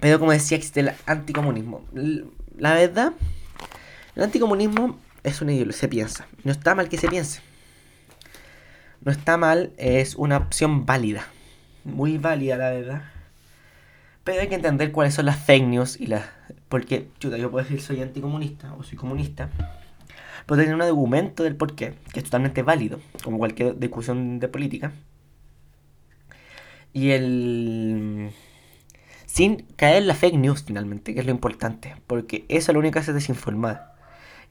Pero 0.00 0.18
como 0.18 0.32
decía, 0.32 0.56
existe 0.56 0.80
el 0.80 0.92
anticomunismo. 1.06 1.84
La 2.56 2.74
verdad, 2.74 3.12
el 4.14 4.22
anticomunismo 4.22 4.98
es 5.24 5.40
una 5.40 5.52
ideología, 5.52 5.80
se 5.80 5.88
piensa. 5.88 6.26
No 6.44 6.52
está 6.52 6.74
mal 6.74 6.88
que 6.88 6.98
se 6.98 7.08
piense. 7.08 7.40
No 9.00 9.12
está 9.12 9.36
mal, 9.36 9.72
es 9.78 10.14
una 10.14 10.36
opción 10.36 10.86
válida. 10.86 11.26
Muy 11.84 12.18
válida, 12.18 12.56
la 12.56 12.70
verdad. 12.70 13.02
Pero 14.24 14.40
hay 14.40 14.48
que 14.48 14.54
entender 14.54 14.92
cuáles 14.92 15.14
son 15.14 15.26
las 15.26 15.44
fake 15.44 15.66
news 15.66 16.00
y 16.00 16.06
las... 16.06 16.24
Porque, 16.68 17.08
chuta, 17.18 17.36
yo 17.36 17.50
puedo 17.50 17.64
decir 17.64 17.80
soy 17.80 18.00
anticomunista 18.00 18.72
o 18.74 18.82
soy 18.82 18.96
comunista. 18.96 19.50
Pero 20.46 20.60
tener 20.60 20.74
un 20.74 20.82
argumento 20.82 21.42
del 21.42 21.56
por 21.56 21.74
qué, 21.74 21.94
que 22.12 22.20
es 22.20 22.24
totalmente 22.24 22.62
válido, 22.62 23.00
como 23.24 23.38
cualquier 23.38 23.78
discusión 23.78 24.38
de 24.38 24.48
política. 24.48 24.92
Y 26.92 27.10
el... 27.10 28.30
Sin 29.26 29.62
caer 29.76 30.02
en 30.02 30.08
la 30.08 30.14
fake 30.14 30.36
news 30.36 30.62
finalmente, 30.64 31.14
que 31.14 31.20
es 31.20 31.26
lo 31.26 31.32
importante. 31.32 31.96
Porque 32.06 32.44
eso 32.48 32.70
es 32.70 32.74
lo 32.74 32.80
único 32.80 32.94
que 32.94 32.98
hace 33.00 33.12
desinformar. 33.12 33.91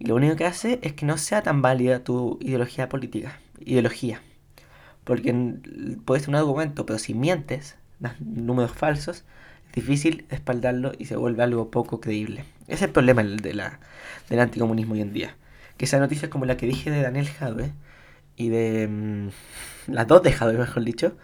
Y 0.02 0.08
lo 0.08 0.16
único 0.16 0.36
que 0.36 0.46
hace 0.46 0.80
es 0.82 0.94
que 0.94 1.06
no 1.06 1.16
sea 1.20 1.44
tan 1.44 1.62
válida 1.62 2.04
tu 2.04 2.40
ideología 2.42 2.90
política. 2.90 3.38
Ideología. 3.60 4.20
Porque 5.04 5.32
puede 6.06 6.22
ser 6.22 6.30
un 6.30 6.38
argumento, 6.38 6.88
pero 6.88 6.98
si 6.98 7.14
mientes, 7.14 7.76
das 8.00 8.20
números 8.20 8.72
falsos, 8.72 9.26
es 9.68 9.74
difícil 9.76 10.26
espaldarlo 10.32 10.94
y 10.98 11.06
se 11.06 11.18
vuelve 11.18 11.44
algo 11.44 11.70
poco 11.70 12.02
creíble. 12.02 12.46
Ese 12.64 12.74
es 12.74 12.82
el 12.82 12.90
problema 12.90 13.22
de 13.22 13.54
la, 13.54 13.80
del 14.28 14.40
anticomunismo 14.40 14.96
hoy 14.96 15.02
en 15.02 15.14
día. 15.14 15.36
Que 15.78 15.86
esas 15.86 16.00
noticias 16.00 16.32
como 16.32 16.46
la 16.46 16.58
que 16.58 16.66
dije 16.66 16.90
de 16.90 17.04
Daniel 17.04 17.28
Jadwe 17.28 17.72
y 18.38 18.50
de 18.50 18.88
mm, 18.88 19.28
las 19.94 20.08
dos 20.08 20.24
de 20.24 20.32
Jadwe, 20.32 20.58
mejor 20.58 20.84
dicho, 20.84 21.16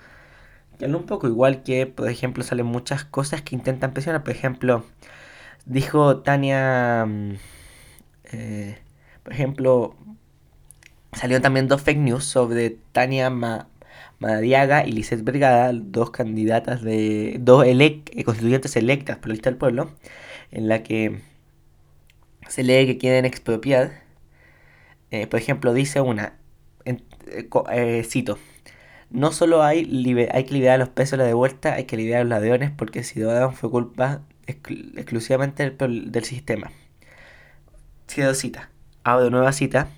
que 0.77 0.85
un 0.85 1.07
poco 1.07 1.27
igual 1.27 1.63
que, 1.63 1.87
por 1.87 2.09
ejemplo, 2.09 2.43
salen 2.43 2.67
muchas 2.67 3.05
cosas 3.05 3.41
que 3.41 3.55
intentan 3.55 3.93
presionar. 3.93 4.23
Por 4.23 4.35
ejemplo, 4.35 4.85
dijo 5.65 6.17
Tania, 6.19 7.07
mm, 7.07 7.37
eh, 8.31 8.77
por 9.23 9.33
ejemplo, 9.33 9.95
salieron 11.13 11.41
también 11.41 11.67
dos 11.67 11.81
fake 11.81 11.99
news 11.99 12.25
sobre 12.25 12.77
Tania 12.91 13.29
Madariaga 14.19 14.85
y 14.85 14.91
Lizeth 14.91 15.23
Vergara, 15.23 15.71
dos 15.73 16.11
candidatas 16.11 16.81
de, 16.81 17.37
dos 17.39 17.65
eh, 17.65 18.03
constituyentes 18.25 18.75
electas 18.75 19.17
por 19.17 19.29
la 19.29 19.33
lista 19.33 19.49
del 19.49 19.57
pueblo, 19.57 19.91
en 20.51 20.67
la 20.67 20.83
que 20.83 21.21
se 22.47 22.63
lee 22.63 22.85
que 22.85 22.97
quieren 22.97 23.25
expropiar. 23.25 24.03
Eh, 25.11 25.27
por 25.27 25.39
ejemplo, 25.39 25.73
dice 25.73 26.01
una, 26.01 26.33
cito, 28.03 28.37
no 29.09 29.31
solo 29.31 29.63
hay, 29.63 29.79
hay 30.31 30.43
que 30.43 30.53
liberar 30.53 30.79
los 30.79 30.89
pesos 30.89 31.11
de 31.11 31.17
la 31.17 31.23
devuelta, 31.25 31.73
hay 31.73 31.85
que 31.85 31.97
liberar 31.97 32.21
a 32.21 32.23
los 32.23 32.29
ladrones 32.29 32.71
porque 32.71 33.03
si 33.03 33.19
lo 33.19 33.51
fue 33.51 33.69
culpa 33.69 34.21
exclusivamente 34.47 35.69
del, 35.69 36.23
sistema. 36.23 36.71
Cierro 38.07 38.33
cita. 38.33 38.69
Abro 39.03 39.29
nueva 39.29 39.51
cita. 39.51 39.89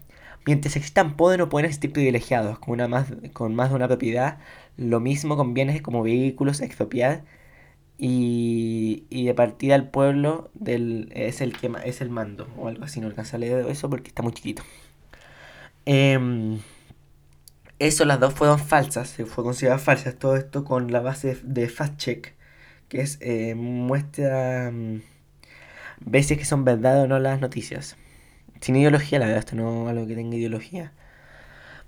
Mientras 0.45 0.75
existan 0.75 1.15
poder 1.15 1.39
no 1.39 1.49
pueden 1.49 1.65
existir 1.67 1.91
privilegiados 1.93 2.59
con, 2.59 2.73
una 2.73 2.87
más, 2.87 3.07
con 3.33 3.55
más 3.55 3.69
de 3.69 3.75
una 3.75 3.87
propiedad. 3.87 4.39
Lo 4.77 4.99
mismo 4.99 5.37
con 5.37 5.53
bienes 5.53 5.81
como 5.81 6.03
vehículos, 6.03 6.61
expropiar. 6.61 7.23
Y, 7.97 9.05
y 9.09 9.25
de 9.25 9.33
partida 9.33 9.75
al 9.75 9.89
pueblo 9.89 10.51
del, 10.53 11.11
es, 11.13 11.41
el 11.41 11.57
que, 11.57 11.71
es 11.85 12.01
el 12.01 12.09
mando. 12.09 12.47
O 12.57 12.67
algo 12.67 12.85
así. 12.85 13.01
No 13.01 13.07
alcanza 13.07 13.37
a 13.37 13.39
leer 13.39 13.65
eso 13.67 13.89
porque 13.89 14.09
está 14.09 14.23
muy 14.23 14.33
chiquito. 14.33 14.63
Eh, 15.85 16.59
eso, 17.79 18.03
las 18.05 18.19
dos 18.19 18.33
fueron 18.33 18.59
falsas, 18.59 19.09
se 19.09 19.25
fue 19.25 19.43
considerado 19.43 19.79
falsas. 19.79 20.15
Todo 20.19 20.35
esto 20.35 20.65
con 20.65 20.91
la 20.91 20.99
base 21.01 21.37
de 21.43 21.69
fact 21.69 21.97
check, 21.97 22.33
que 22.89 23.01
es 23.01 23.17
eh, 23.21 23.55
muestra 23.55 24.71
mm, 24.71 25.01
veces 26.01 26.37
que 26.37 26.45
son 26.45 26.65
verdad 26.65 27.03
o 27.03 27.07
no 27.07 27.19
las 27.19 27.41
noticias. 27.41 27.97
Sin 28.61 28.75
ideología, 28.75 29.19
la 29.19 29.25
verdad, 29.25 29.39
esto 29.39 29.55
no 29.55 29.83
es 29.85 29.89
algo 29.89 30.07
que 30.07 30.15
tenga 30.15 30.35
ideología. 30.35 30.91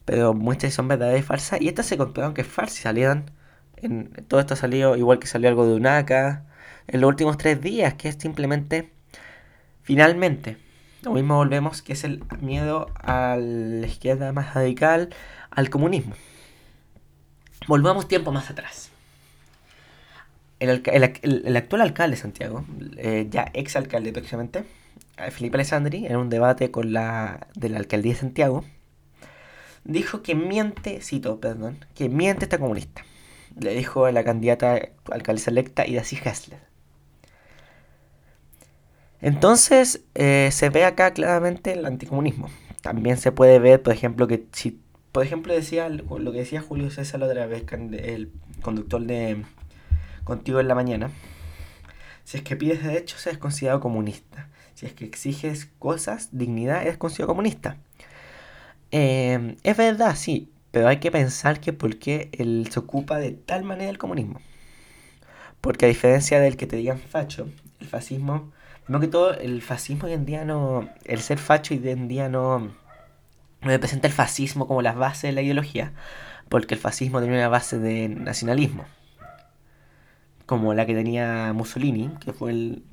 Pero 0.05 0.33
que 0.33 0.71
son 0.71 0.87
verdades 0.87 1.19
y 1.21 1.23
falsas. 1.23 1.61
Y 1.61 1.67
estas 1.67 1.85
se 1.85 1.97
comprobaron 1.97 2.33
que 2.33 2.41
es 2.41 2.47
falsa 2.47 2.81
salieron. 2.81 3.31
En, 3.77 4.11
todo 4.27 4.39
esto 4.39 4.53
ha 4.53 4.57
salido 4.57 4.95
igual 4.97 5.19
que 5.19 5.27
salió 5.27 5.49
algo 5.49 5.65
de 5.65 5.73
UNACA 5.75 6.45
en 6.87 7.01
los 7.01 7.07
últimos 7.07 7.37
tres 7.37 7.61
días, 7.61 7.93
que 7.95 8.09
es 8.09 8.15
simplemente, 8.19 8.91
finalmente, 9.81 10.57
lo 11.03 11.13
mismo 11.13 11.35
volvemos, 11.35 11.81
que 11.81 11.93
es 11.93 12.03
el 12.03 12.23
miedo 12.41 12.87
a 12.95 13.37
la 13.37 13.87
izquierda 13.87 14.31
más 14.33 14.53
radical, 14.53 15.09
al 15.49 15.69
comunismo. 15.69 16.13
Volvamos 17.67 18.07
tiempo 18.07 18.31
más 18.31 18.49
atrás. 18.49 18.91
El, 20.59 20.83
el, 21.23 21.57
actual 21.57 21.81
alcalde 21.81 22.15
de 22.15 22.21
Santiago, 22.21 22.65
eh, 22.97 23.27
ya 23.29 23.49
ex 23.53 23.75
alcalde 23.75 24.13
próximamente, 24.13 24.59
eh, 24.59 24.80
Felipe 25.31 25.57
Alessandri, 25.57 26.07
en 26.07 26.15
un 26.17 26.29
debate 26.29 26.71
con 26.71 26.93
la 26.93 27.47
de 27.55 27.69
la 27.69 27.77
alcaldía 27.77 28.13
de 28.13 28.19
Santiago, 28.19 28.63
dijo 29.83 30.23
que 30.23 30.35
miente, 30.35 31.01
cito, 31.01 31.39
perdón, 31.39 31.85
que 31.95 32.09
miente 32.09 32.45
esta 32.45 32.57
comunista. 32.57 33.03
Le 33.59 33.75
dijo 33.75 34.05
a 34.05 34.11
la 34.11 34.23
candidata 34.23 34.79
alcaldesa 35.11 35.51
electa 35.51 35.85
Idacy 35.85 36.17
Hessler. 36.23 36.59
Entonces 39.21 40.01
eh, 40.15 40.49
se 40.51 40.69
ve 40.69 40.85
acá 40.85 41.11
claramente 41.13 41.73
el 41.73 41.85
anticomunismo. 41.85 42.49
También 42.81 43.17
se 43.17 43.31
puede 43.31 43.59
ver, 43.59 43.83
por 43.83 43.93
ejemplo, 43.93 44.27
que 44.27 44.47
si 44.53 44.81
por 45.11 45.25
ejemplo, 45.25 45.53
decía 45.53 45.89
lo 45.89 46.31
que 46.31 46.39
decía 46.39 46.61
Julio 46.61 46.89
César 46.89 47.19
la 47.19 47.25
otra 47.25 47.45
vez, 47.45 47.65
el 47.71 48.31
conductor 48.61 49.01
de 49.01 49.43
Contigo 50.23 50.61
en 50.61 50.69
la 50.69 50.75
Mañana. 50.75 51.11
Si 52.23 52.37
es 52.37 52.43
que 52.43 52.55
pides 52.55 52.81
derechos, 52.81 53.25
eres 53.27 53.37
considerado 53.37 53.81
comunista. 53.81 54.47
Si 54.81 54.87
es 54.87 54.93
que 54.93 55.05
exiges 55.05 55.69
cosas, 55.77 56.29
dignidad, 56.31 56.81
eres 56.81 56.97
considerado 56.97 57.27
comunista. 57.27 57.77
Eh, 58.89 59.55
es 59.61 59.77
verdad, 59.77 60.15
sí, 60.15 60.51
pero 60.71 60.87
hay 60.87 60.97
que 60.97 61.11
pensar 61.11 61.59
que 61.59 61.71
por 61.71 61.99
qué 61.99 62.31
él 62.31 62.67
se 62.71 62.79
ocupa 62.79 63.19
de 63.19 63.31
tal 63.31 63.63
manera 63.63 63.85
del 63.85 63.99
comunismo. 63.99 64.41
Porque 65.61 65.85
a 65.85 65.87
diferencia 65.87 66.39
del 66.39 66.57
que 66.57 66.65
te 66.65 66.77
digan 66.77 66.97
facho, 66.97 67.47
el 67.79 67.85
fascismo, 67.85 68.51
no 68.87 68.99
que 68.99 69.07
todo, 69.07 69.35
el 69.35 69.61
fascismo 69.61 70.07
hoy 70.07 70.13
en 70.13 70.25
día 70.25 70.45
no, 70.45 70.89
el 71.05 71.19
ser 71.19 71.37
facho 71.37 71.75
hoy 71.75 71.87
en 71.87 72.07
día 72.07 72.27
no, 72.27 72.71
me 73.61 73.77
presenta 73.77 74.07
el 74.07 74.13
fascismo 74.13 74.67
como 74.67 74.81
la 74.81 74.93
base 74.93 75.27
de 75.27 75.33
la 75.33 75.43
ideología, 75.43 75.93
porque 76.49 76.73
el 76.73 76.79
fascismo 76.79 77.21
tenía 77.21 77.37
una 77.37 77.49
base 77.49 77.77
de 77.77 78.09
nacionalismo, 78.09 78.85
como 80.51 80.73
la 80.73 80.85
que 80.85 80.93
tenía 80.93 81.53
Mussolini, 81.53 82.09
que 82.19 82.33
fue 82.33 82.51
el, 82.51 82.83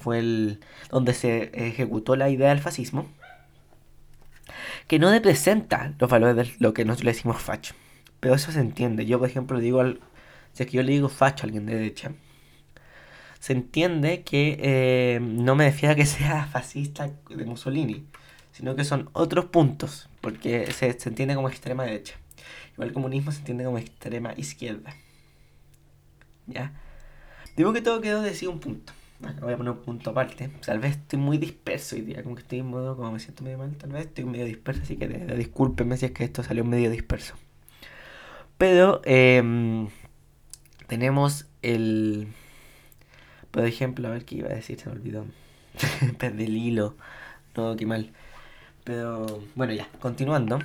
fue 0.00 0.20
el 0.20 0.60
donde 0.88 1.12
se 1.12 1.50
ejecutó 1.52 2.16
la 2.16 2.30
idea 2.30 2.48
del 2.48 2.60
fascismo, 2.60 3.10
que 4.88 4.98
no 4.98 5.10
representa 5.10 5.92
los 5.98 6.08
valores 6.08 6.34
de 6.34 6.54
lo 6.60 6.72
que 6.72 6.86
nosotros 6.86 7.04
le 7.04 7.12
decimos 7.12 7.42
facho. 7.42 7.74
Pero 8.20 8.34
eso 8.36 8.52
se 8.52 8.60
entiende. 8.60 9.04
Yo, 9.04 9.18
por 9.18 9.28
ejemplo, 9.28 9.60
digo 9.60 9.80
al, 9.80 10.00
si 10.54 10.62
es 10.62 10.70
que 10.70 10.78
yo 10.78 10.82
le 10.82 10.92
digo 10.92 11.10
facho 11.10 11.42
a 11.42 11.44
alguien 11.44 11.66
de 11.66 11.74
derecha, 11.74 12.12
se 13.38 13.52
entiende 13.52 14.22
que 14.22 14.56
eh, 14.62 15.20
no 15.20 15.56
me 15.56 15.66
refiero 15.66 15.92
a 15.92 15.94
que 15.94 16.06
sea 16.06 16.46
fascista 16.46 17.10
de 17.28 17.44
Mussolini, 17.44 18.06
sino 18.50 18.76
que 18.76 18.84
son 18.84 19.10
otros 19.12 19.44
puntos, 19.44 20.08
porque 20.22 20.72
se, 20.72 20.86
entiende 20.86 21.34
como 21.34 21.50
extrema 21.50 21.84
derecha. 21.84 22.14
Igual 22.72 22.88
el 22.88 22.94
comunismo 22.94 23.30
se 23.30 23.40
entiende 23.40 23.64
como 23.64 23.76
extrema 23.76 24.32
izquierda. 24.38 24.96
¿Ya? 26.46 26.72
Digo 27.56 27.72
que 27.72 27.80
todo 27.80 28.00
quedó 28.00 28.22
de 28.22 28.48
un 28.48 28.58
punto. 28.58 28.92
voy 29.40 29.52
a 29.52 29.56
poner 29.56 29.72
un 29.72 29.82
punto 29.82 30.10
aparte. 30.10 30.50
Tal 30.64 30.80
vez 30.80 30.92
estoy 30.92 31.18
muy 31.18 31.38
disperso 31.38 31.96
hoy 31.96 32.02
día, 32.02 32.22
como 32.22 32.34
que 32.34 32.42
estoy 32.42 32.60
en 32.60 32.66
modo, 32.66 32.96
como 32.96 33.12
me 33.12 33.20
siento 33.20 33.44
medio 33.44 33.58
mal, 33.58 33.76
tal 33.76 33.90
vez 33.90 34.06
estoy 34.06 34.24
medio 34.24 34.44
disperso, 34.44 34.82
así 34.82 34.96
que 34.96 35.06
discúlpenme 35.06 35.96
si 35.96 36.06
es 36.06 36.12
que 36.12 36.24
esto 36.24 36.42
salió 36.42 36.64
medio 36.64 36.90
disperso. 36.90 37.34
Pero 38.58 39.00
em, 39.04 39.88
tenemos 40.86 41.46
el... 41.62 42.28
Por 43.50 43.64
ejemplo, 43.64 44.08
a 44.08 44.10
ver 44.10 44.24
qué 44.24 44.36
iba 44.36 44.48
a 44.48 44.54
decir, 44.54 44.80
se 44.80 44.88
me 44.88 44.96
olvidó. 44.96 45.26
Perdí 46.18 46.44
el 46.44 46.56
hilo. 46.56 46.96
No, 47.56 47.76
qué 47.76 47.86
mal. 47.86 48.10
Pero 48.84 49.42
bueno, 49.54 49.72
ya, 49.72 49.88
continuando. 50.00 50.58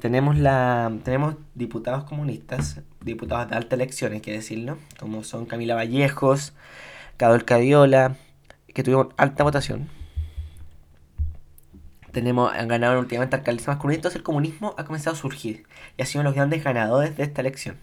Tenemos 0.00 0.38
la 0.38 0.92
tenemos 1.04 1.34
diputados 1.54 2.04
comunistas, 2.04 2.80
diputados 3.00 3.50
de 3.50 3.56
alta 3.56 3.76
elección, 3.76 4.12
hay 4.12 4.20
que 4.20 4.32
decirlo, 4.32 4.78
como 4.98 5.24
son 5.24 5.46
Camila 5.46 5.74
Vallejos, 5.74 6.52
Cadol 7.16 7.44
Cadiola, 7.44 8.16
que 8.74 8.82
tuvieron 8.82 9.12
alta 9.16 9.44
votación. 9.44 9.88
Tenemos, 12.12 12.52
han 12.52 12.68
ganado 12.68 12.98
últimamente 12.98 13.36
alcaldes 13.36 13.66
más 13.68 13.76
comunistas, 13.76 13.98
entonces 14.00 14.16
el 14.16 14.24
comunismo 14.24 14.74
ha 14.76 14.84
comenzado 14.84 15.14
a 15.14 15.18
surgir 15.18 15.64
y 15.96 16.02
ha 16.02 16.06
sido 16.06 16.20
uno 16.20 16.30
de 16.30 16.32
los 16.32 16.36
grandes 16.36 16.64
ganadores 16.64 17.16
de 17.16 17.22
esta 17.22 17.40
elección. 17.40 17.76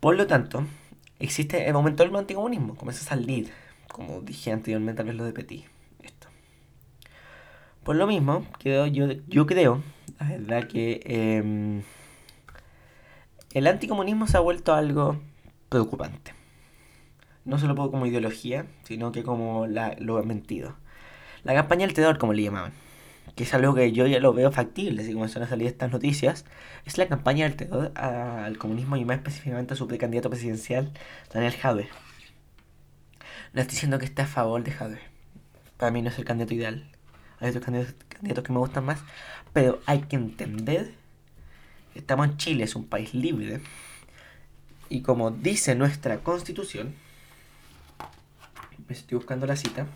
Por 0.00 0.16
lo 0.16 0.26
tanto, 0.26 0.66
existe 1.18 1.66
el 1.66 1.72
momento 1.72 2.04
del 2.04 2.14
anticomunismo, 2.14 2.74
comienza 2.74 3.04
a 3.04 3.16
salir, 3.16 3.50
como 3.88 4.20
dije 4.20 4.50
anteriormente, 4.50 4.98
tal 4.98 5.06
vez 5.06 5.16
lo 5.16 5.24
de 5.24 5.32
Petit. 5.32 5.74
Por 7.84 7.96
lo 7.96 8.06
mismo, 8.06 8.46
yo, 8.64 8.86
yo 8.86 9.46
creo, 9.46 9.82
la 10.18 10.28
verdad, 10.28 10.66
que 10.66 11.02
em, 11.04 11.82
el 13.54 13.66
anticomunismo 13.66 14.26
se 14.26 14.36
ha 14.36 14.40
vuelto 14.40 14.74
algo 14.74 15.20
preocupante. 15.68 16.34
No 17.44 17.58
solo 17.58 17.74
como 17.74 18.06
ideología, 18.06 18.66
sino 18.84 19.12
que 19.12 19.22
como 19.22 19.66
la, 19.66 19.96
lo 19.98 20.22
mentido. 20.22 20.76
La 21.42 21.54
campaña 21.54 21.86
del 21.86 21.94
terror, 21.94 22.18
como 22.18 22.32
le 22.32 22.42
llamaban, 22.42 22.72
que 23.34 23.44
es 23.44 23.54
algo 23.54 23.74
que 23.74 23.92
yo 23.92 24.06
ya 24.06 24.20
lo 24.20 24.32
veo 24.32 24.52
factible, 24.52 25.02
así 25.02 25.12
como 25.12 25.24
a 25.24 25.28
salir 25.28 25.66
estas 25.66 25.90
noticias, 25.90 26.44
es 26.84 26.98
la 26.98 27.08
campaña 27.08 27.44
del 27.44 27.56
terror 27.56 27.92
al 27.96 28.58
comunismo 28.58 28.96
y 28.96 29.04
más 29.04 29.18
específicamente 29.18 29.74
a 29.74 29.76
su 29.76 29.86
precandidato 29.88 30.30
presidencial, 30.30 30.92
Daniel 31.32 31.54
Jadwe. 31.54 31.88
No 33.52 33.60
estoy 33.60 33.74
diciendo 33.74 33.98
que 33.98 34.04
esté 34.06 34.22
a 34.22 34.26
favor 34.26 34.62
de 34.62 34.72
Jadwe. 34.72 35.00
Para 35.76 35.90
mí 35.90 36.02
no 36.02 36.08
es 36.08 36.18
el 36.18 36.24
candidato 36.24 36.54
ideal 36.54 36.94
hay 37.40 37.50
otros 37.50 37.64
candidatos, 37.64 38.44
que 38.44 38.52
me 38.52 38.58
gustan 38.58 38.84
más, 38.84 39.00
pero 39.52 39.80
hay 39.86 40.00
que 40.02 40.16
entender 40.16 40.94
estamos 41.94 42.28
en 42.28 42.36
Chile, 42.36 42.64
es 42.64 42.74
un 42.76 42.86
país 42.86 43.14
libre, 43.14 43.60
y 44.88 45.00
como 45.00 45.30
dice 45.30 45.74
nuestra 45.74 46.18
constitución, 46.18 46.94
me 48.86 48.94
estoy 48.94 49.16
buscando 49.16 49.46
la 49.46 49.56
cita, 49.56 49.86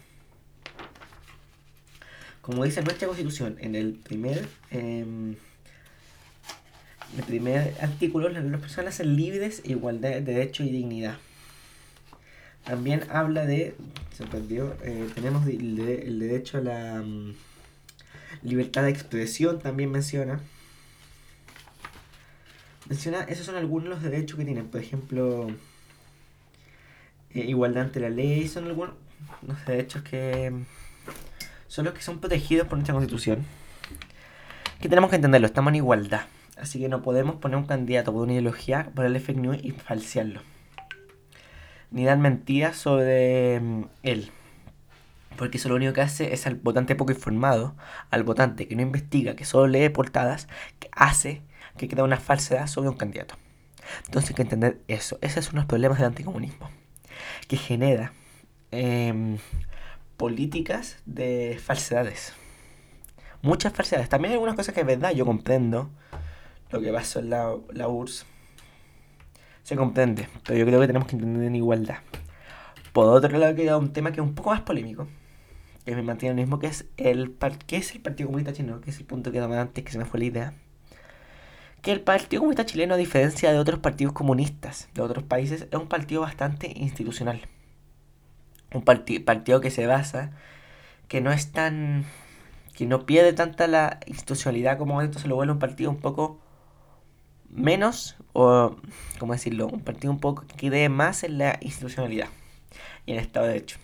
como 2.41 2.65
dice 2.65 2.83
nuestra 2.83 3.07
constitución, 3.07 3.57
en 3.61 3.75
el 3.75 3.93
primer, 3.93 4.49
em, 4.71 5.37
el 7.17 7.25
primer 7.27 7.75
artículo, 7.81 8.29
las 8.29 8.61
personas 8.61 8.95
son 8.95 9.17
libres, 9.17 9.63
igualdad 9.65 10.11
de 10.11 10.21
derecho 10.23 10.63
y 10.63 10.71
dignidad. 10.71 11.19
También 12.65 13.05
habla 13.11 13.47
de, 13.47 13.77
se 14.17 14.27
perdió, 14.27 14.75
eh, 14.83 15.09
tenemos 15.15 15.47
el, 15.47 15.79
el, 15.79 16.19
derecho 16.19 16.59
a 16.59 16.61
la 16.61 17.03
mm, 17.03 17.35
libertad 18.43 18.83
de 18.83 18.91
expresión, 18.91 19.59
también 19.59 19.91
menciona. 19.91 20.41
Menciona, 22.89 23.23
esos 23.25 23.45
son 23.45 23.57
algunos 23.57 23.85
de 23.85 23.91
los 23.91 24.03
derechos 24.03 24.39
que 24.39 24.45
tienen, 24.45 24.69
por 24.69 24.81
ejemplo, 24.81 25.49
eh, 27.35 27.41
igualdad 27.41 27.85
ante 27.85 28.01
la 28.01 28.09
ley, 28.09 28.49
son 28.49 28.65
algunos 28.65 28.95
los 29.47 29.65
derechos 29.67 30.03
que 30.03 30.53
son 31.67 31.85
los 31.85 31.95
que 31.95 32.01
son 32.01 32.19
protegidos 32.19 32.67
por 32.67 32.79
nuestra 32.79 32.95
constitución. 32.95 33.45
Que 34.81 34.89
tenemos 34.89 35.11
que 35.11 35.17
entenderlo, 35.17 35.47
estamos 35.47 35.71
en 35.73 35.77
igualdad. 35.77 36.23
Así 36.57 36.81
que 36.81 36.89
no 36.89 37.03
podemos 37.03 37.37
poner 37.37 37.59
un 37.59 37.67
candidato 37.67 38.13
por 38.13 38.23
una 38.23 38.33
ideología, 38.33 38.91
ponerle 38.95 39.21
fake 39.21 39.39
news 39.39 39.59
y 39.63 39.73
falsearlo. 39.73 40.41
Ni 41.91 42.05
dar 42.05 42.19
mentiras 42.19 42.77
sobre 42.77 43.61
mm, 43.61 43.85
él. 44.03 44.31
Porque 45.37 45.59
eso 45.59 45.69
lo 45.69 45.77
único 45.77 45.93
que 45.93 46.01
hace 46.01 46.33
es 46.33 46.47
al 46.47 46.57
votante 46.57 46.97
poco 46.97 47.13
informado, 47.13 47.77
al 48.11 48.25
votante 48.25 48.67
que 48.67 48.75
no 48.75 48.83
investiga, 48.83 49.37
que 49.37 49.45
solo 49.45 49.69
lee 49.69 49.89
portadas, 49.91 50.49
que 50.81 50.89
hace 50.93 51.43
que 51.79 51.89
crea 51.89 52.05
una 52.05 52.19
falsedad 52.19 52.67
sobre 52.67 52.91
un 52.91 52.97
candidato. 52.97 53.37
Entonces 54.05 54.31
hay 54.31 54.37
que 54.37 54.43
entender 54.43 54.81
eso. 54.89 55.19
Esos 55.23 55.47
son 55.47 55.57
los 55.57 55.65
problemas 55.65 55.99
del 55.99 56.09
anticomunismo. 56.09 56.69
Que 57.49 57.57
genera 57.57 58.13
Em, 58.71 59.39
políticas 60.17 60.99
de 61.07 61.59
falsedades. 61.63 62.35
Muchas 63.41 63.73
falsedades. 63.73 64.09
También 64.09 64.33
hay 64.33 64.35
algunas 64.35 64.57
cosas 64.57 64.75
que 64.75 64.81
es 64.81 64.87
verdad, 64.87 65.13
yo 65.13 65.25
comprendo 65.25 65.91
lo 66.71 66.81
que 66.81 66.93
pasó 66.93 67.21
en 67.21 67.31
la, 67.31 67.55
la 67.73 67.89
URSS. 67.89 68.27
Se 69.63 69.77
comprende, 69.77 70.29
pero 70.45 70.59
yo 70.59 70.67
creo 70.67 70.81
que 70.81 70.87
tenemos 70.87 71.09
que 71.09 71.17
entender 71.17 71.45
en 71.45 71.57
igualdad. 71.57 71.99
Por 72.93 73.07
otro 73.07 73.39
lado, 73.39 73.55
queda 73.55 73.79
un 73.79 73.93
tema 73.93 74.13
que 74.13 74.21
es 74.21 74.27
un 74.27 74.35
poco 74.35 74.51
más 74.51 74.63
polémico, 74.63 75.09
que 75.85 75.95
me 75.95 76.03
mantiene 76.03 76.33
el 76.33 76.47
mismo, 76.47 76.59
que 76.59 76.67
es 76.67 76.87
el, 76.97 77.37
¿qué 77.67 77.77
es 77.77 77.95
el 77.95 78.01
Partido 78.01 78.29
Comunista 78.29 78.53
Chino, 78.53 78.81
que 78.81 78.91
es 78.91 78.99
el 78.99 79.07
punto 79.07 79.31
que 79.31 79.41
daba 79.41 79.61
antes, 79.61 79.85
que 79.85 79.93
se 79.93 79.99
me 79.99 80.05
fue 80.05 80.21
la 80.21 80.27
idea. 80.27 80.55
Que 81.89 81.93
el 81.93 82.03
Partido 82.03 82.41
Comunista 82.41 82.67
Chileno, 82.67 82.93
a 82.93 82.99
diferencia 82.99 83.51
de 83.51 83.59
otros 83.59 83.81
partidos 83.81 84.13
comunistas 84.13 84.91
de 84.93 85.01
otros 85.01 85.25
países, 85.25 85.69
es 85.71 85.79
un 85.81 85.89
partido 85.89 86.21
bastante 86.21 86.71
institucional 86.77 87.41
un 88.75 88.83
partido 88.85 89.63
que 89.63 89.71
se 89.71 89.87
basa, 89.87 90.33
que 91.09 91.23
no 91.23 91.33
es 91.33 91.51
tan, 91.51 92.05
que 92.77 92.85
no 92.85 93.07
pierde 93.07 93.33
tanta 93.33 93.69
la 93.69 94.01
institucionalidad 94.05 94.77
como 94.77 95.01
esto, 95.01 95.19
se 95.19 95.29
lo 95.29 95.37
vuelve 95.37 95.55
un 95.55 95.59
partido 95.59 95.89
un 95.89 95.97
poco 95.97 96.39
menos, 97.49 98.17
o, 98.35 98.77
¿cómo 99.19 99.33
decirlo? 99.33 99.69
Un 99.69 99.81
partido 99.81 100.13
un 100.13 100.21
poco 100.21 100.47
que 100.47 100.69
cree 100.69 100.91
más 100.91 101.25
en 101.25 101.39
la 101.39 101.59
institucionalidad 101.63 102.29
y 103.07 103.13
en 103.13 103.17
el 103.17 103.25
Estado 103.25 103.47
de 103.47 103.53
Derecho. 103.55 103.79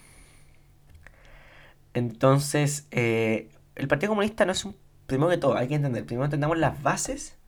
Entonces, 1.94 2.86
eh, 2.90 3.48
el 3.76 3.88
Partido 3.88 4.10
Comunista 4.10 4.44
no 4.44 4.52
es 4.52 4.62
un, 4.66 4.76
primero 5.06 5.30
que 5.30 5.38
todo, 5.38 5.56
hay 5.56 5.68
que 5.68 5.76
entender, 5.76 6.04
primero 6.04 6.26
entendamos 6.26 6.58
las 6.58 6.82
bases 6.82 7.38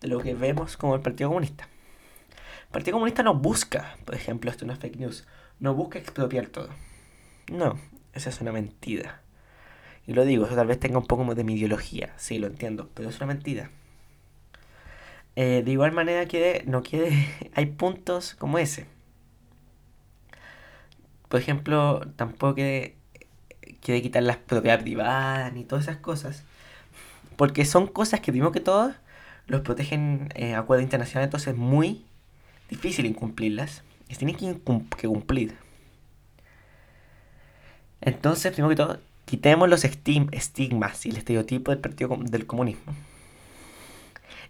de 0.00 0.08
lo 0.08 0.20
que 0.20 0.34
vemos 0.34 0.76
como 0.76 0.94
el 0.94 1.00
Partido 1.00 1.30
Comunista. 1.30 1.68
El 2.64 2.72
Partido 2.72 2.94
Comunista 2.94 3.22
no 3.22 3.34
busca, 3.34 3.96
por 4.04 4.14
ejemplo, 4.14 4.50
esto 4.50 4.66
no 4.66 4.72
es 4.72 4.78
fake 4.78 4.96
news, 4.96 5.26
no 5.60 5.74
busca 5.74 5.98
expropiar 5.98 6.46
todo. 6.46 6.68
No, 7.50 7.78
esa 8.12 8.30
es 8.30 8.40
una 8.40 8.52
mentira. 8.52 9.20
Y 10.06 10.12
lo 10.12 10.24
digo, 10.24 10.46
eso 10.46 10.54
tal 10.54 10.66
vez 10.66 10.78
tenga 10.80 10.98
un 10.98 11.06
poco 11.06 11.34
de 11.34 11.44
mi 11.44 11.54
ideología, 11.54 12.12
sí, 12.16 12.38
lo 12.38 12.46
entiendo, 12.46 12.90
pero 12.94 13.08
es 13.08 13.16
una 13.16 13.26
mentira. 13.26 13.70
Eh, 15.36 15.62
de 15.64 15.70
igual 15.72 15.92
manera 15.92 16.26
que 16.26 16.62
no 16.66 16.82
quiere, 16.82 17.28
hay 17.54 17.66
puntos 17.66 18.34
como 18.34 18.58
ese. 18.58 18.86
Por 21.28 21.40
ejemplo, 21.40 22.00
tampoco 22.16 22.54
quiere, 22.54 22.96
quiere 23.80 24.02
quitar 24.02 24.22
las 24.22 24.36
propiedades 24.36 24.82
privadas 24.82 25.52
ni 25.52 25.64
todas 25.64 25.84
esas 25.86 25.98
cosas. 25.98 26.44
Porque 27.36 27.64
son 27.64 27.86
cosas 27.88 28.20
que 28.20 28.32
primero 28.32 28.52
que 28.52 28.60
todo 28.60 28.94
los 29.46 29.60
protegen 29.60 30.30
eh, 30.34 30.54
acuerdos 30.54 30.84
internacionales, 30.84 31.28
entonces 31.28 31.54
es 31.54 31.58
muy 31.58 32.04
difícil 32.70 33.06
incumplirlas. 33.06 33.82
Y 34.08 34.16
tienen 34.16 34.36
que, 34.36 35.08
cumplir. 35.08 35.56
Entonces, 38.00 38.52
primero 38.52 38.68
que 38.68 38.76
todo, 38.76 39.00
quitemos 39.24 39.68
los 39.68 39.84
estigmas 39.84 41.06
y 41.06 41.10
el 41.10 41.16
estereotipo 41.16 41.70
del 41.70 41.80
Partido 41.80 42.16
del 42.20 42.46
Comunismo. 42.46 42.94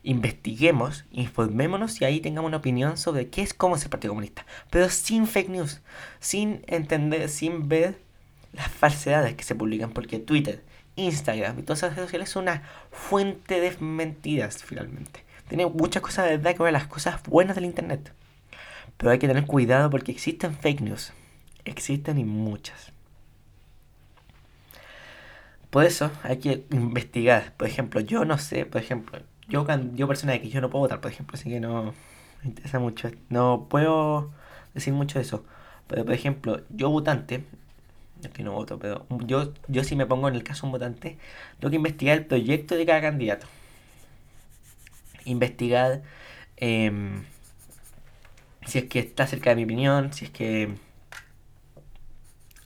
Investiguemos, 0.03 1.05
informémonos 1.13 2.01
y 2.01 2.05
ahí 2.05 2.21
tengamos 2.21 2.49
una 2.49 2.59
opinión 2.59 2.99
sobre 2.99 3.29
qué 3.29 3.43
es 3.43 3.55
cómo 3.55 3.77
es 3.77 3.85
el 3.85 3.91
Partido 3.91 4.11
Comunista. 4.11 4.45
Pero 4.71 4.89
sin 4.91 5.27
fake 5.27 5.49
news, 5.49 5.81
sin 6.19 6.63
entender, 6.67 7.29
sin 7.29 7.69
ver 7.69 7.99
las 8.53 8.69
falsedades 8.69 9.35
que 9.35 9.45
se 9.45 9.55
publican, 9.55 9.93
porque 9.93 10.19
Twitter, 10.19 10.63
Instagram 10.97 11.59
y 11.59 11.63
todas 11.63 11.81
esas 11.81 11.97
redes 11.97 12.07
sociales 12.09 12.29
son 12.31 12.45
una 12.45 12.63
fuente 12.91 13.61
de 13.61 13.77
mentiras 13.81 14.63
finalmente. 14.63 15.25
Tiene 15.49 15.67
muchas 15.67 16.03
cosas 16.03 16.27
de 16.27 16.37
verdad 16.37 16.57
que 16.57 16.63
ver 16.63 16.73
las 16.73 16.87
cosas 16.87 17.23
buenas 17.25 17.57
del 17.57 17.65
Internet. 17.65 18.13
Pero 18.97 19.11
hay 19.11 19.19
que 19.19 19.29
tener 19.29 19.47
cuidado 19.47 19.91
porque 19.91 20.13
existen 20.13 20.55
fake 20.55 20.81
news. 20.81 21.13
Existen 21.65 22.19
y 22.19 22.25
muchas. 22.25 22.93
Por 25.71 25.85
eso 25.85 26.11
hay 26.23 26.39
que 26.39 26.65
investigar. 26.71 27.53
Por 27.57 27.67
ejemplo, 27.67 28.01
yo 28.01 28.25
no 28.25 28.39
sé, 28.39 28.65
por 28.65 28.81
ejemplo, 28.81 29.21
yo, 29.49 29.67
yo 29.95 30.09
persona 30.09 30.39
que 30.39 30.49
yo 30.49 30.61
no 30.61 30.71
puedo 30.71 30.85
votar, 30.85 31.01
por 31.01 31.11
ejemplo, 31.11 31.37
así 31.37 31.51
que 31.51 31.61
no 31.61 31.95
me 32.43 32.49
interesa 32.49 32.79
mucho. 32.79 33.11
No 33.29 33.67
puedo 33.69 34.31
decir 34.73 34.93
mucho 34.93 35.19
de 35.19 35.25
eso. 35.25 35.45
Pero, 35.89 36.05
por 36.05 36.15
ejemplo, 36.15 36.63
yo 36.71 36.91
votante, 36.91 37.45
que 38.33 38.43
no 38.43 38.53
voto, 38.53 38.79
pero 38.79 39.07
yo, 39.27 39.53
yo 39.69 39.85
si 39.85 39.97
me 39.97 40.07
pongo 40.07 40.29
en 40.29 40.35
el 40.35 40.45
caso 40.45 40.63
de 40.63 40.67
un 40.67 40.73
votante, 40.73 41.19
tengo 41.59 41.71
que 41.71 41.77
investigar 41.77 42.19
el 42.19 42.27
proyecto 42.27 42.77
de 42.77 42.87
cada 42.87 43.01
candidato. 43.01 43.47
Investigar 45.25 46.03
em, 46.57 47.25
si 48.67 48.79
es 48.79 48.85
que 48.85 48.99
está 49.01 49.27
cerca 49.27 49.51
de 49.51 49.57
mi 49.57 49.65
opinión, 49.65 50.13
si 50.13 50.27
es 50.27 50.31
que... 50.31 50.75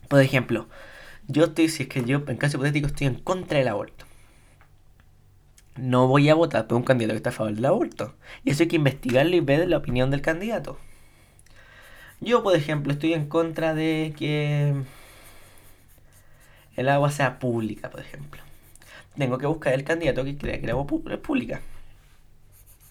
Por 0.08 0.20
ejemplo, 0.20 0.68
yo 1.26 1.44
estoy, 1.44 1.68
si 1.68 1.84
es 1.84 1.88
que 1.88 2.04
yo, 2.04 2.22
en 2.26 2.36
caso 2.36 2.56
hipotético, 2.56 2.86
estoy 2.86 3.06
en 3.08 3.16
contra 3.16 3.58
del 3.58 3.68
aborto. 3.68 4.06
No 5.76 6.08
voy 6.08 6.28
a 6.28 6.34
votar 6.34 6.66
por 6.66 6.76
un 6.78 6.84
candidato 6.84 7.12
que 7.12 7.18
está 7.18 7.30
a 7.30 7.32
favor 7.32 7.54
del 7.54 7.64
aborto. 7.64 8.14
Y 8.44 8.50
eso 8.50 8.62
hay 8.62 8.68
que 8.68 8.76
investigarlo 8.76 9.36
y 9.36 9.40
ver 9.40 9.68
la 9.68 9.76
opinión 9.76 10.10
del 10.10 10.22
candidato. 10.22 10.78
Yo, 12.20 12.42
por 12.42 12.56
ejemplo, 12.56 12.92
estoy 12.92 13.12
en 13.12 13.28
contra 13.28 13.74
de 13.74 14.14
que 14.18 14.74
el 16.78 16.88
agua 16.88 17.10
sea 17.10 17.38
pública, 17.38 17.90
por 17.90 18.00
ejemplo. 18.00 18.40
Tengo 19.16 19.38
que 19.38 19.46
buscar 19.46 19.74
el 19.74 19.84
candidato 19.84 20.24
que 20.24 20.36
crea 20.36 20.58
que 20.58 20.64
el 20.64 20.70
agua 20.70 20.86
es 21.10 21.18
pública. 21.18 21.60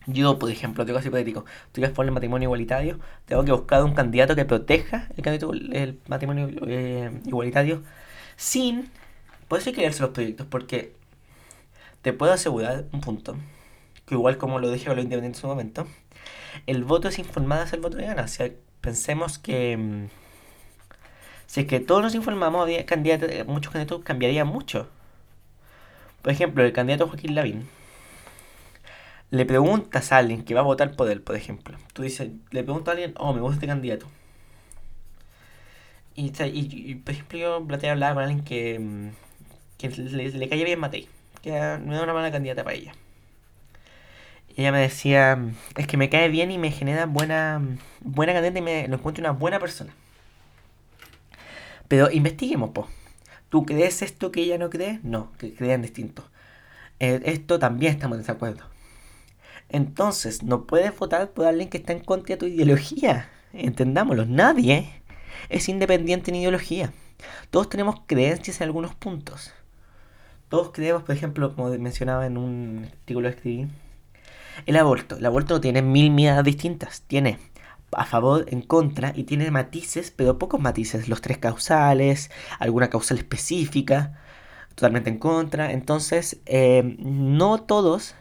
Yo, 0.05 0.39
por 0.39 0.49
ejemplo, 0.51 0.85
tengo 0.85 0.99
caso 0.99 1.09
hipotético, 1.09 1.45
estoy 1.67 1.83
a 1.83 1.89
favor 1.89 2.05
del 2.05 2.13
matrimonio 2.13 2.47
igualitario, 2.47 2.99
tengo 3.25 3.43
que 3.43 3.51
buscar 3.51 3.83
un 3.83 3.93
candidato 3.93 4.35
que 4.35 4.45
proteja 4.45 5.09
el, 5.17 5.23
candidato, 5.23 5.53
el 5.53 5.99
matrimonio 6.07 6.49
eh, 6.65 7.11
igualitario 7.25 7.83
sin 8.37 8.89
por 9.47 9.59
eso 9.59 9.69
hay 9.69 9.75
que 9.75 9.81
leerse 9.81 10.01
los 10.01 10.11
proyectos, 10.11 10.47
porque 10.47 10.93
te 12.01 12.13
puedo 12.13 12.33
asegurar 12.33 12.85
un 12.91 13.01
punto, 13.01 13.37
que 14.05 14.15
igual 14.15 14.37
como 14.37 14.59
lo 14.59 14.71
dije 14.71 14.87
con 14.87 14.95
lo 14.97 15.01
independiente 15.01 15.37
en 15.37 15.41
su 15.41 15.47
momento, 15.47 15.87
el 16.67 16.83
voto 16.83 17.07
es 17.07 17.19
informado 17.19 17.63
es 17.63 17.73
el 17.73 17.81
voto 17.81 17.97
de 17.97 18.05
ganancia. 18.07 18.51
Pensemos 18.81 19.39
que 19.39 19.77
mm, 19.77 20.05
si 21.47 21.61
es 21.61 21.67
que 21.67 21.79
todos 21.79 22.03
nos 22.03 22.15
informamos, 22.15 22.61
había 22.61 22.85
candidatos, 22.85 23.29
muchos 23.47 23.71
candidatos 23.71 24.03
cambiarían 24.03 24.47
mucho. 24.47 24.89
Por 26.21 26.31
ejemplo, 26.31 26.63
el 26.63 26.73
candidato 26.73 27.07
Joaquín 27.07 27.35
Lavín. 27.35 27.69
Le 29.31 29.45
preguntas 29.45 30.11
a 30.11 30.17
alguien 30.17 30.43
que 30.43 30.53
va 30.53 30.61
a 30.61 30.63
votar 30.63 30.95
por 30.95 31.09
él, 31.09 31.21
por 31.21 31.35
ejemplo. 31.35 31.77
Tú 31.93 32.03
dices, 32.03 32.29
le 32.51 32.63
pregunto 32.63 32.91
a 32.91 32.93
alguien, 32.93 33.13
oh, 33.17 33.33
me 33.33 33.41
gusta 33.41 33.55
este 33.55 33.67
candidato. 33.67 34.07
Y, 36.15 36.31
y, 36.43 36.95
por 36.95 37.13
ejemplo, 37.13 37.37
yo 37.37 37.65
planteé 37.65 37.91
hablar 37.91 38.13
con 38.13 38.23
alguien 38.23 38.43
que, 38.43 38.79
mm, 38.79 39.09
que 39.77 39.89
le, 39.89 40.31
le 40.31 40.49
caía 40.49 40.65
bien 40.65 40.79
Matei, 40.79 41.07
que 41.41 41.51
no 41.51 41.93
era 41.93 42.03
una 42.03 42.13
mala 42.13 42.31
candidata 42.31 42.63
para 42.63 42.75
ella. 42.75 42.93
Y 44.49 44.61
ella 44.61 44.71
me 44.71 44.79
decía, 44.79 45.39
es 45.75 45.87
que 45.87 45.97
me 45.97 46.09
cae 46.09 46.29
bien 46.29 46.51
y 46.51 46.57
me 46.57 46.71
genera 46.71 47.05
buena, 47.05 47.61
buena 48.01 48.33
candidata 48.33 48.59
y 48.59 48.61
me 48.61 48.87
lo 48.87 48.95
encuentro 48.95 49.21
una 49.21 49.31
buena 49.31 49.59
persona. 49.59 49.93
Pero 51.87 52.11
investiguemos, 52.11 52.71
po. 52.71 52.87
¿Tú 53.49 53.65
crees 53.65 54.01
esto 54.01 54.31
que 54.31 54.41
ella 54.41 54.57
no 54.57 54.69
cree? 54.69 54.99
No, 55.03 55.31
que 55.37 55.53
crean 55.53 55.81
distinto. 55.81 56.29
Eh, 56.99 57.21
esto 57.25 57.59
también 57.59 57.93
estamos 57.93 58.17
en 58.17 58.23
desacuerdo. 58.23 58.65
Entonces, 59.69 60.43
no 60.43 60.65
puedes 60.65 60.97
votar 60.97 61.31
por 61.31 61.45
alguien 61.45 61.69
que 61.69 61.77
está 61.77 61.93
en 61.93 61.99
contra 61.99 62.35
de 62.35 62.37
tu 62.37 62.45
ideología. 62.45 63.29
Entendámoslo, 63.53 64.25
nadie 64.25 65.01
es 65.49 65.69
independiente 65.69 66.31
en 66.31 66.35
ideología. 66.35 66.91
Todos 67.49 67.69
tenemos 67.69 68.01
creencias 68.05 68.61
en 68.61 68.65
algunos 68.65 68.95
puntos. 68.95 69.53
todos 70.49 70.71
creemos, 70.71 71.03
por 71.03 71.15
ejemplo, 71.15 71.53
como 71.55 71.69
mencionaba 71.77 72.25
en 72.25 72.37
un 72.37 72.85
artículo 72.91 73.29
que 73.29 73.35
escribí, 73.35 73.67
el 74.65 74.77
aborto. 74.77 75.17
El 75.17 75.25
aborto 75.25 75.61
tiene 75.61 75.81
mil 75.81 76.11
miradas 76.11 76.43
distintas. 76.43 77.01
Tiene 77.01 77.39
a 77.91 78.05
favor, 78.05 78.45
en 78.49 78.61
contra, 78.61 79.13
y 79.15 79.23
tiene 79.23 79.49
matices, 79.51 80.11
pero 80.15 80.37
pocos 80.37 80.59
matices. 80.59 81.07
Los 81.09 81.21
tres 81.21 81.37
causales, 81.37 82.31
alguna 82.59 82.89
causal 82.89 83.17
específica, 83.17 84.19
totalmente 84.75 85.09
en 85.09 85.17
contra. 85.19 85.71
Entonces, 85.71 86.39
eh, 86.45 86.97
no 86.99 87.59
todos 87.63 88.15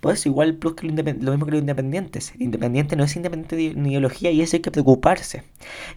pues 0.00 0.26
igual 0.26 0.54
plus 0.54 0.74
que 0.74 0.86
lo, 0.86 0.92
mismo 0.92 1.46
que 1.46 1.52
los 1.52 1.60
independientes. 1.60 2.32
Independiente 2.38 2.94
no 2.96 3.04
es 3.04 3.16
independiente 3.16 3.56
de 3.56 3.62
ideología 3.62 4.30
y 4.30 4.42
eso 4.42 4.56
hay 4.56 4.62
que 4.62 4.70
preocuparse. 4.70 5.42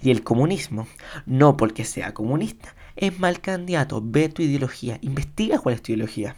Y 0.01 0.09
el 0.11 0.23
comunismo, 0.23 0.87
no 1.25 1.55
porque 1.55 1.85
sea 1.85 2.13
comunista, 2.13 2.73
es 2.95 3.19
mal 3.19 3.41
candidato. 3.41 4.01
Ve 4.03 4.29
tu 4.29 4.41
ideología. 4.41 4.97
Investiga 5.01 5.59
cuál 5.59 5.75
es 5.75 5.81
tu 5.83 5.91
ideología. 5.91 6.35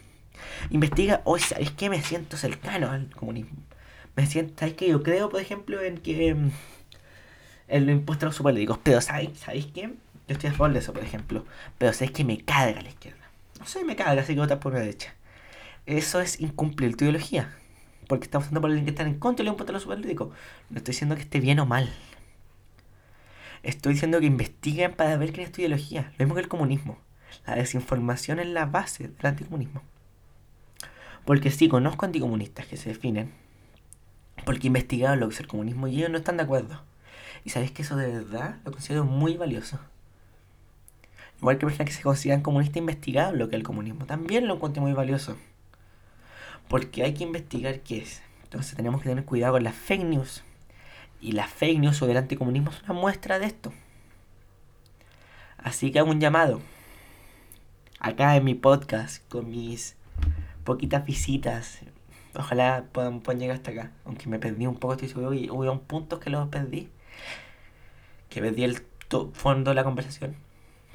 Investiga, 0.72 1.22
hoy 1.24 1.40
¿sabes 1.40 1.72
qué? 1.72 1.90
Me 1.90 2.02
siento 2.02 2.36
cercano 2.36 2.92
al 2.92 3.10
comunismo. 3.16 3.58
Me 4.16 4.26
siento, 4.28 4.54
¿sabes 4.58 4.76
qué? 4.76 4.90
Yo 4.90 5.02
creo, 5.04 5.30
por 5.30 5.42
ejemplo, 5.42 5.82
en 5.82 5.98
que 5.98 6.36
mm, 6.36 6.52
el 7.68 7.90
impuesto 7.90 8.26
a 8.26 8.30
los 8.30 8.40
políticos. 8.40 8.80
Pero 8.84 9.02
¿sabes, 9.02 9.38
¿sabes 9.40 9.66
qué? 9.68 9.94
Yo 10.28 10.36
estoy 10.36 10.50
a 10.50 10.54
favor 10.54 10.74
de 10.74 10.80
eso, 10.80 10.94
por 10.94 11.04
ejemplo. 11.04 11.46
Pero 11.78 11.94
¿sabes 11.94 12.12
que 12.12 12.24
me 12.24 12.40
carga 12.44 12.82
la 12.82 12.90
izquierda? 12.90 13.30
No 13.60 13.66
sé, 13.66 13.84
me 13.84 13.96
carga, 13.96 14.22
así 14.22 14.34
que 14.34 14.40
votar 14.40 14.60
por 14.60 14.74
la 14.74 14.80
derecha. 14.80 15.16
Eso 15.86 16.22
es 16.22 16.40
incumplir 16.40 16.96
tu 16.96 17.06
ideología. 17.06 17.56
Porque 18.08 18.26
estamos 18.26 18.48
hablando 18.48 18.62
por 18.62 18.70
alguien 18.70 18.86
que 18.86 18.92
está 18.92 19.04
en 19.04 19.20
contra 19.20 19.44
de 19.44 19.52
un 19.52 19.58
los 19.58 19.86
político. 19.86 20.32
No 20.70 20.78
estoy 20.78 20.94
diciendo 20.94 21.16
que 21.16 21.22
esté 21.22 21.40
bien 21.40 21.60
o 21.60 21.66
mal. 21.66 21.92
Estoy 23.64 23.94
diciendo 23.94 24.20
que 24.20 24.26
investiguen 24.26 24.94
para 24.94 25.16
ver 25.18 25.32
qué 25.32 25.42
es 25.42 25.52
tu 25.52 25.62
ideología. 25.62 26.12
Lo 26.18 26.26
mismo 26.26 26.36
que 26.36 26.42
el 26.42 26.48
comunismo. 26.48 27.00
La 27.48 27.56
desinformación 27.56 28.40
es 28.40 28.48
la 28.48 28.66
base 28.66 29.08
del 29.08 29.26
anticomunismo. 29.26 29.82
Porque 31.26 31.50
sí, 31.52 31.70
conozco 31.70 32.06
anticomunistas 32.06 32.68
que 32.68 32.78
se 32.78 32.90
definen. 32.90 33.32
Porque 34.46 34.68
investigaron 34.68 35.20
lo 35.20 35.28
que 35.28 35.36
es 35.36 35.40
el 35.40 35.48
comunismo 35.48 35.88
y 35.88 35.98
ellos 35.98 36.10
no 36.10 36.18
están 36.18 36.38
de 36.38 36.44
acuerdo. 36.44 36.82
Y 37.46 37.50
sabéis 37.50 37.72
que 37.72 37.82
eso 37.82 37.96
de 37.96 38.08
verdad 38.08 38.58
lo 38.66 38.72
considero 38.72 39.06
muy 39.06 39.38
valioso. 39.38 39.80
Igual 41.40 41.58
que 41.58 41.66
personas 41.66 41.90
que 41.90 41.96
se 41.98 42.04
consideran 42.04 42.42
comunistas 42.42 42.78
investigaron 42.78 43.38
lo 43.38 43.50
que 43.50 43.56
es 43.56 43.60
el 43.60 43.66
comunismo. 43.66 44.06
También 44.06 44.48
lo 44.48 44.56
encuentro 44.56 44.82
muy 44.82 44.94
valioso. 44.94 45.38
Porque 46.70 47.04
hay 47.04 47.14
que 47.14 47.24
investigar 47.24 47.82
qué 47.82 47.98
es. 47.98 48.22
Entonces 48.44 48.76
tenemos 48.76 49.02
que 49.02 49.10
tener 49.10 49.26
cuidado 49.26 49.54
con 49.54 49.64
las 49.64 49.76
fake 49.76 50.06
news. 50.06 50.44
Y 51.20 51.34
las 51.34 51.50
fake 51.50 51.80
news 51.80 51.98
sobre 51.98 52.14
el 52.14 52.18
anticomunismo 52.18 52.72
es 52.72 52.82
una 52.84 52.94
muestra 52.94 53.40
de 53.40 53.48
esto. 53.48 53.74
Así 55.58 55.92
que 55.92 56.00
hago 56.00 56.12
un 56.12 56.20
llamado. 56.20 56.62
Acá 58.00 58.36
en 58.36 58.44
mi 58.44 58.54
podcast, 58.54 59.28
con 59.30 59.50
mis 59.50 59.96
poquitas 60.64 61.06
visitas. 61.06 61.80
Ojalá 62.36 62.86
puedan, 62.92 63.22
llegar 63.40 63.58
hasta 63.58 63.72
acá. 63.72 63.92
Aunque 64.06 64.28
me 64.28 64.40
perdí 64.40 64.66
un 64.66 64.76
poco, 64.76 64.94
estoy 64.94 65.10
seguro. 65.10 65.34
Y 65.34 65.50
hubo 65.50 65.72
un 65.72 65.80
punto 65.80 66.20
que 66.20 66.30
los 66.30 66.48
perdí. 66.50 66.90
Que 68.30 68.42
perdí 68.42 68.64
el 68.64 68.84
fondo 69.34 69.72
de 69.72 69.76
la 69.76 69.84
conversación. 69.84 70.36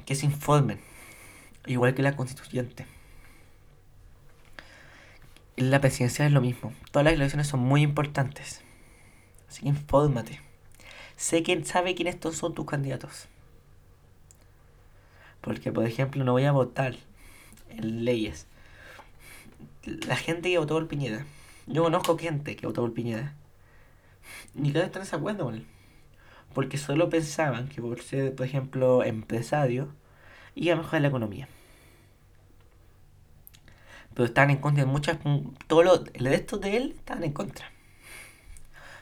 Que 0.05 0.15
se 0.15 0.25
informen. 0.25 0.79
Igual 1.65 1.93
que 1.95 2.01
la 2.01 2.15
constituyente 2.15 2.85
la 5.59 5.81
presidencia 5.81 6.25
es 6.25 6.31
lo 6.31 6.41
mismo. 6.41 6.73
Todas 6.91 7.05
las 7.05 7.13
elecciones 7.13 7.47
son 7.47 7.59
muy 7.59 7.81
importantes. 7.81 8.61
Así 9.49 9.61
que 9.61 9.69
infórmate. 9.69 10.41
Sé 11.17 11.43
quién 11.43 11.65
sabe 11.65 11.95
quiénes 11.95 12.17
son 12.33 12.53
tus 12.53 12.65
candidatos. 12.65 13.27
Porque, 15.41 15.71
por 15.71 15.85
ejemplo, 15.85 16.23
no 16.23 16.31
voy 16.31 16.45
a 16.45 16.51
votar 16.51 16.95
en 17.69 18.05
leyes. 18.05 18.47
La 19.85 20.15
gente 20.15 20.49
que 20.49 20.57
votó 20.57 20.75
por 20.75 20.87
Piñera. 20.87 21.25
Yo 21.67 21.83
conozco 21.83 22.17
gente 22.17 22.55
que 22.55 22.67
votó 22.67 22.81
por 22.81 22.93
Piñera. 22.93 23.35
Ni 24.53 24.71
cada 24.71 24.85
están 24.85 25.03
de 25.03 25.15
acuerdo 25.15 25.45
con 25.45 25.55
él. 25.55 25.65
Porque 26.53 26.77
solo 26.77 27.09
pensaban 27.09 27.69
que 27.69 27.81
por 27.81 28.01
ser, 28.01 28.35
por 28.35 28.45
ejemplo, 28.45 29.03
empresario, 29.03 29.93
iba 30.55 30.73
a 30.73 30.77
mejorar 30.77 31.01
la 31.01 31.07
economía 31.09 31.47
pero 34.19 34.27
estaban 34.27 34.49
en 34.49 34.57
contra 34.57 34.83
de 34.83 34.91
muchas. 34.91 35.17
Todo 35.67 35.81
lo 35.81 35.99
de 35.99 36.35
estos 36.35 36.59
de 36.59 36.75
él 36.75 36.93
estaban 36.97 37.23
en 37.23 37.31
contra. 37.31 37.71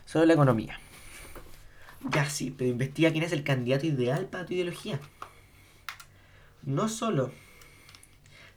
Solo 0.05 0.25
la 0.25 0.33
economía. 0.33 0.79
Ya 2.11 2.29
sí, 2.29 2.53
pero 2.55 2.69
investiga 2.69 3.11
quién 3.11 3.23
es 3.23 3.31
el 3.31 3.43
candidato 3.43 3.87
ideal 3.87 4.27
para 4.27 4.45
tu 4.45 4.53
ideología. 4.53 4.99
No 6.61 6.87
solo 6.87 7.31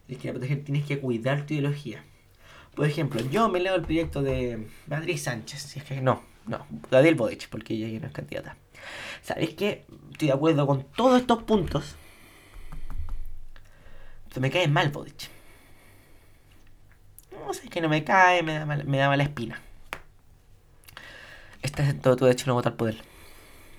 que 0.07 0.17
tienes 0.17 0.85
que 0.85 0.99
cuidar 0.99 1.47
tu 1.47 1.55
ideología. 1.55 2.03
Por 2.75 2.85
ejemplo, 2.85 3.21
yo 3.29 3.49
me 3.49 3.59
leo 3.59 3.75
el 3.75 3.81
proyecto 3.81 4.21
de 4.21 4.67
Beatriz 4.87 5.23
Sánchez. 5.23 5.61
Si 5.61 5.79
es 5.79 5.85
que 5.85 6.01
no, 6.01 6.23
no, 6.47 6.65
Gabriel 6.89 7.15
Bodich, 7.15 7.49
porque 7.49 7.73
ella 7.73 7.99
no 7.99 8.07
es 8.07 8.13
candidata. 8.13 8.55
¿Sabéis 9.21 9.55
qué? 9.55 9.85
Estoy 10.11 10.29
de 10.29 10.33
acuerdo 10.33 10.65
con 10.65 10.83
todos 10.95 11.19
estos 11.21 11.43
puntos. 11.43 11.95
Pero 14.29 14.41
me 14.41 14.49
cae 14.49 14.67
mal 14.67 14.89
Bodich 14.89 15.29
no 17.45 17.53
sé, 17.53 17.67
que 17.69 17.81
no 17.81 17.89
me 17.89 18.03
cae, 18.03 18.43
me 18.43 18.53
da, 18.53 18.65
me 18.65 18.97
da 18.97 19.09
mala 19.09 19.23
espina. 19.23 19.59
Estás 21.61 21.89
en 21.89 21.99
todo 21.99 22.15
tu 22.15 22.25
derecho 22.25 22.45
no 22.47 22.53
votar 22.53 22.75
por 22.75 22.89
él. 22.89 23.01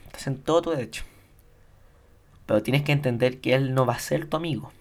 Estás 0.07 0.27
en 0.27 0.39
todo 0.43 0.63
tu 0.63 0.71
derecho. 0.71 1.05
Pero 2.47 2.63
tienes 2.63 2.83
que 2.83 2.93
entender 2.93 3.41
que 3.41 3.55
él 3.55 3.75
no 3.75 3.87
va 3.87 3.95
a 3.95 3.99
ser 3.99 4.29
tu 4.29 4.37
amigo. 4.37 4.73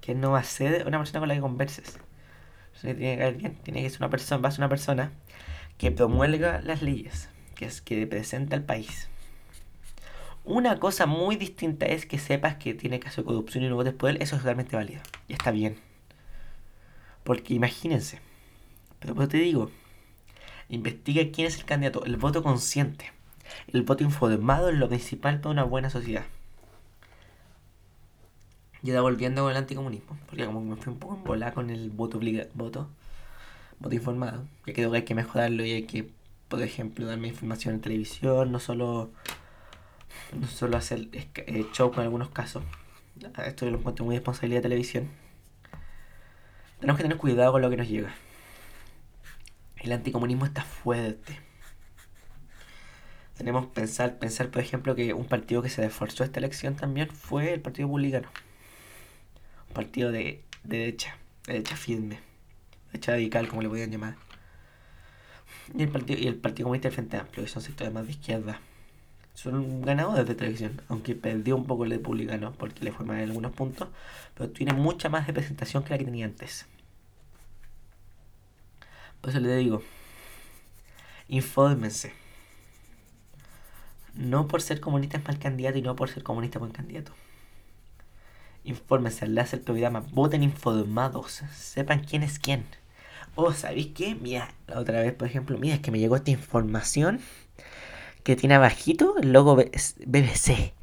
Que 0.00 0.12
él 0.12 0.20
no 0.20 0.30
va 0.30 0.38
a 0.38 0.44
ser 0.44 0.86
una 0.86 0.98
persona 0.98 1.20
con 1.20 1.28
la 1.28 1.34
que 1.34 1.40
converses. 1.40 1.98
Tiene 2.80 3.82
que 3.82 3.90
ser 3.90 4.00
una 4.00 4.10
persona, 4.10 4.42
va 4.42 4.48
a 4.48 4.52
ser 4.52 4.60
una 4.60 4.68
persona 4.68 5.12
que 5.78 5.90
promuelga 5.90 6.60
las 6.62 6.82
leyes. 6.82 7.28
Que 7.54 7.66
es 7.66 7.80
que 7.80 8.06
presenta 8.06 8.56
al 8.56 8.64
país. 8.64 9.08
Una 10.44 10.78
cosa 10.78 11.06
muy 11.06 11.36
distinta 11.36 11.86
es 11.86 12.06
que 12.06 12.18
sepas 12.18 12.56
que 12.56 12.74
tiene 12.74 13.00
caso 13.00 13.20
de 13.20 13.26
corrupción 13.26 13.64
y 13.64 13.68
no 13.68 13.76
votes 13.76 13.92
por 13.92 14.10
él. 14.10 14.18
Eso 14.20 14.36
es 14.36 14.42
realmente 14.42 14.76
válido. 14.76 15.02
Y 15.28 15.34
está 15.34 15.50
bien. 15.50 15.76
Porque 17.22 17.54
imagínense, 17.54 18.18
pero 18.98 19.28
te 19.28 19.36
digo, 19.36 19.70
investiga 20.68 21.30
quién 21.32 21.46
es 21.46 21.58
el 21.58 21.64
candidato, 21.64 22.04
el 22.04 22.16
voto 22.16 22.42
consciente. 22.42 23.12
El 23.72 23.82
voto 23.82 24.04
informado 24.04 24.70
es 24.70 24.76
lo 24.76 24.88
principal 24.88 25.40
para 25.40 25.52
una 25.52 25.64
buena 25.64 25.90
sociedad. 25.90 26.24
Y 28.82 28.90
ahora 28.90 29.02
volviendo 29.02 29.42
con 29.42 29.50
el 29.50 29.56
anticomunismo, 29.56 30.18
porque 30.26 30.46
como 30.46 30.60
me 30.60 30.76
fui 30.76 30.92
un 30.92 30.98
poco 30.98 31.16
en 31.16 31.24
bola 31.24 31.52
con 31.52 31.70
el 31.70 31.90
voto 31.90 32.18
obligado, 32.18 32.48
voto, 32.54 32.88
voto 33.78 33.94
informado, 33.94 34.46
ya 34.66 34.72
creo 34.72 34.90
que 34.90 34.98
hay 34.98 35.04
que 35.04 35.14
mejorarlo 35.14 35.64
y 35.64 35.72
hay 35.72 35.82
que, 35.82 36.10
por 36.48 36.62
ejemplo, 36.62 37.06
darme 37.06 37.28
información 37.28 37.74
en 37.74 37.80
televisión, 37.80 38.52
no 38.52 38.58
solo, 38.58 39.10
no 40.38 40.46
solo 40.46 40.76
hacer 40.76 41.08
eh, 41.12 41.66
show 41.72 41.92
con 41.92 42.04
algunos 42.04 42.30
casos. 42.30 42.62
Esto 43.44 43.70
lo 43.70 43.78
encuentro 43.78 44.04
muy 44.04 44.14
responsabilidad 44.14 44.60
de 44.60 44.62
televisión 44.62 45.08
tenemos 46.80 46.96
que 46.96 47.02
tener 47.02 47.18
cuidado 47.18 47.52
con 47.52 47.60
lo 47.60 47.68
que 47.68 47.76
nos 47.76 47.88
llega. 47.88 48.14
El 49.76 49.92
anticomunismo 49.92 50.46
está 50.46 50.62
fuerte. 50.62 51.38
Tenemos 53.36 53.66
que 53.66 53.72
pensar, 53.72 54.18
pensar, 54.18 54.50
por 54.50 54.62
ejemplo, 54.62 54.94
que 54.94 55.12
un 55.12 55.26
partido 55.26 55.62
que 55.62 55.68
se 55.68 55.84
esforzó 55.84 56.24
esta 56.24 56.38
elección 56.38 56.76
también 56.76 57.08
fue 57.10 57.52
el 57.52 57.60
Partido 57.60 57.86
Republicano. 57.86 58.28
Partido 59.72 60.12
de, 60.12 60.44
derecha, 60.64 61.16
de 61.46 61.54
derecha 61.54 61.76
firme, 61.76 62.20
derecha 62.92 63.12
radical, 63.12 63.48
como 63.48 63.62
le 63.62 63.68
podían 63.68 63.90
llamar. 63.90 64.16
Y 65.74 65.82
el 65.82 65.88
Partido, 65.88 66.18
y 66.18 66.26
el 66.26 66.34
partido 66.34 66.66
Comunista 66.66 66.88
del 66.88 66.94
Frente 66.94 67.16
Amplio, 67.16 67.44
que 67.44 67.50
son 67.50 67.62
sectores 67.62 67.92
más 67.92 68.06
de 68.06 68.12
izquierda. 68.12 68.60
Son 69.34 69.82
ganadores 69.82 70.26
de 70.26 70.34
televisión, 70.34 70.82
aunque 70.88 71.14
perdió 71.14 71.56
un 71.56 71.66
poco 71.66 71.84
el 71.84 71.92
republicano 71.92 72.52
porque 72.52 72.84
le 72.84 72.92
fue 72.92 73.06
mal 73.06 73.18
en 73.18 73.28
algunos 73.28 73.52
puntos, 73.52 73.88
pero 74.34 74.50
tiene 74.50 74.72
mucha 74.72 75.08
más 75.08 75.26
representación 75.26 75.84
que 75.84 75.90
la 75.90 75.98
que 75.98 76.04
tenía 76.04 76.26
antes. 76.26 76.66
Por 79.20 79.30
eso 79.30 79.40
le 79.40 79.56
digo, 79.56 79.82
infórmense. 81.28 82.12
No 84.14 84.48
por 84.48 84.60
ser 84.60 84.80
comunista 84.80 85.18
es 85.18 85.24
mal 85.24 85.38
candidato 85.38 85.78
y 85.78 85.82
no 85.82 85.94
por 85.96 86.10
ser 86.10 86.22
comunista 86.22 86.58
es 86.58 86.60
buen 86.60 86.72
candidato. 86.72 87.12
Infórmense, 88.64 89.26
le 89.26 89.40
hace 89.40 89.56
el 89.56 89.62
programa, 89.62 90.00
voten 90.12 90.42
informados, 90.42 91.42
sepan 91.52 92.04
quién 92.04 92.22
es 92.22 92.38
quién. 92.38 92.64
O, 93.34 93.44
oh, 93.44 93.52
¿sabéis 93.52 93.88
qué? 93.94 94.14
Mira, 94.14 94.52
la 94.66 94.78
otra 94.78 95.00
vez, 95.00 95.14
por 95.14 95.28
ejemplo, 95.28 95.56
mira, 95.58 95.76
es 95.76 95.80
que 95.80 95.90
me 95.90 95.98
llegó 95.98 96.16
esta 96.16 96.30
información 96.30 97.20
que 98.22 98.36
tiene 98.36 98.54
abajito 98.54 99.16
el 99.22 99.32
logo 99.32 99.56
BBC. 99.56 100.74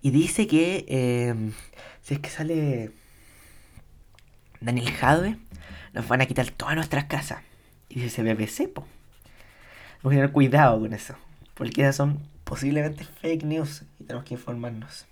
Y 0.00 0.10
dice 0.10 0.46
que 0.46 0.84
em, 0.88 1.52
si 2.02 2.14
es 2.14 2.20
que 2.20 2.30
sale 2.30 2.90
Daniel 4.60 4.90
Jadwe, 4.92 5.38
nos 5.92 6.08
van 6.08 6.20
a 6.20 6.26
quitar 6.26 6.50
todas 6.50 6.74
nuestras 6.74 7.04
casas. 7.04 7.42
Y 7.88 8.00
dice 8.00 8.22
BBC, 8.22 8.68
po. 8.72 8.86
Tenemos 9.98 10.10
que 10.10 10.16
tener 10.16 10.32
cuidado 10.32 10.80
con 10.80 10.92
eso. 10.92 11.14
Porque 11.54 11.82
esas 11.82 11.96
son 11.96 12.20
posiblemente 12.44 13.04
fake 13.04 13.44
news 13.44 13.84
y 14.00 14.04
tenemos 14.04 14.24
que 14.24 14.34
informarnos. 14.34 15.06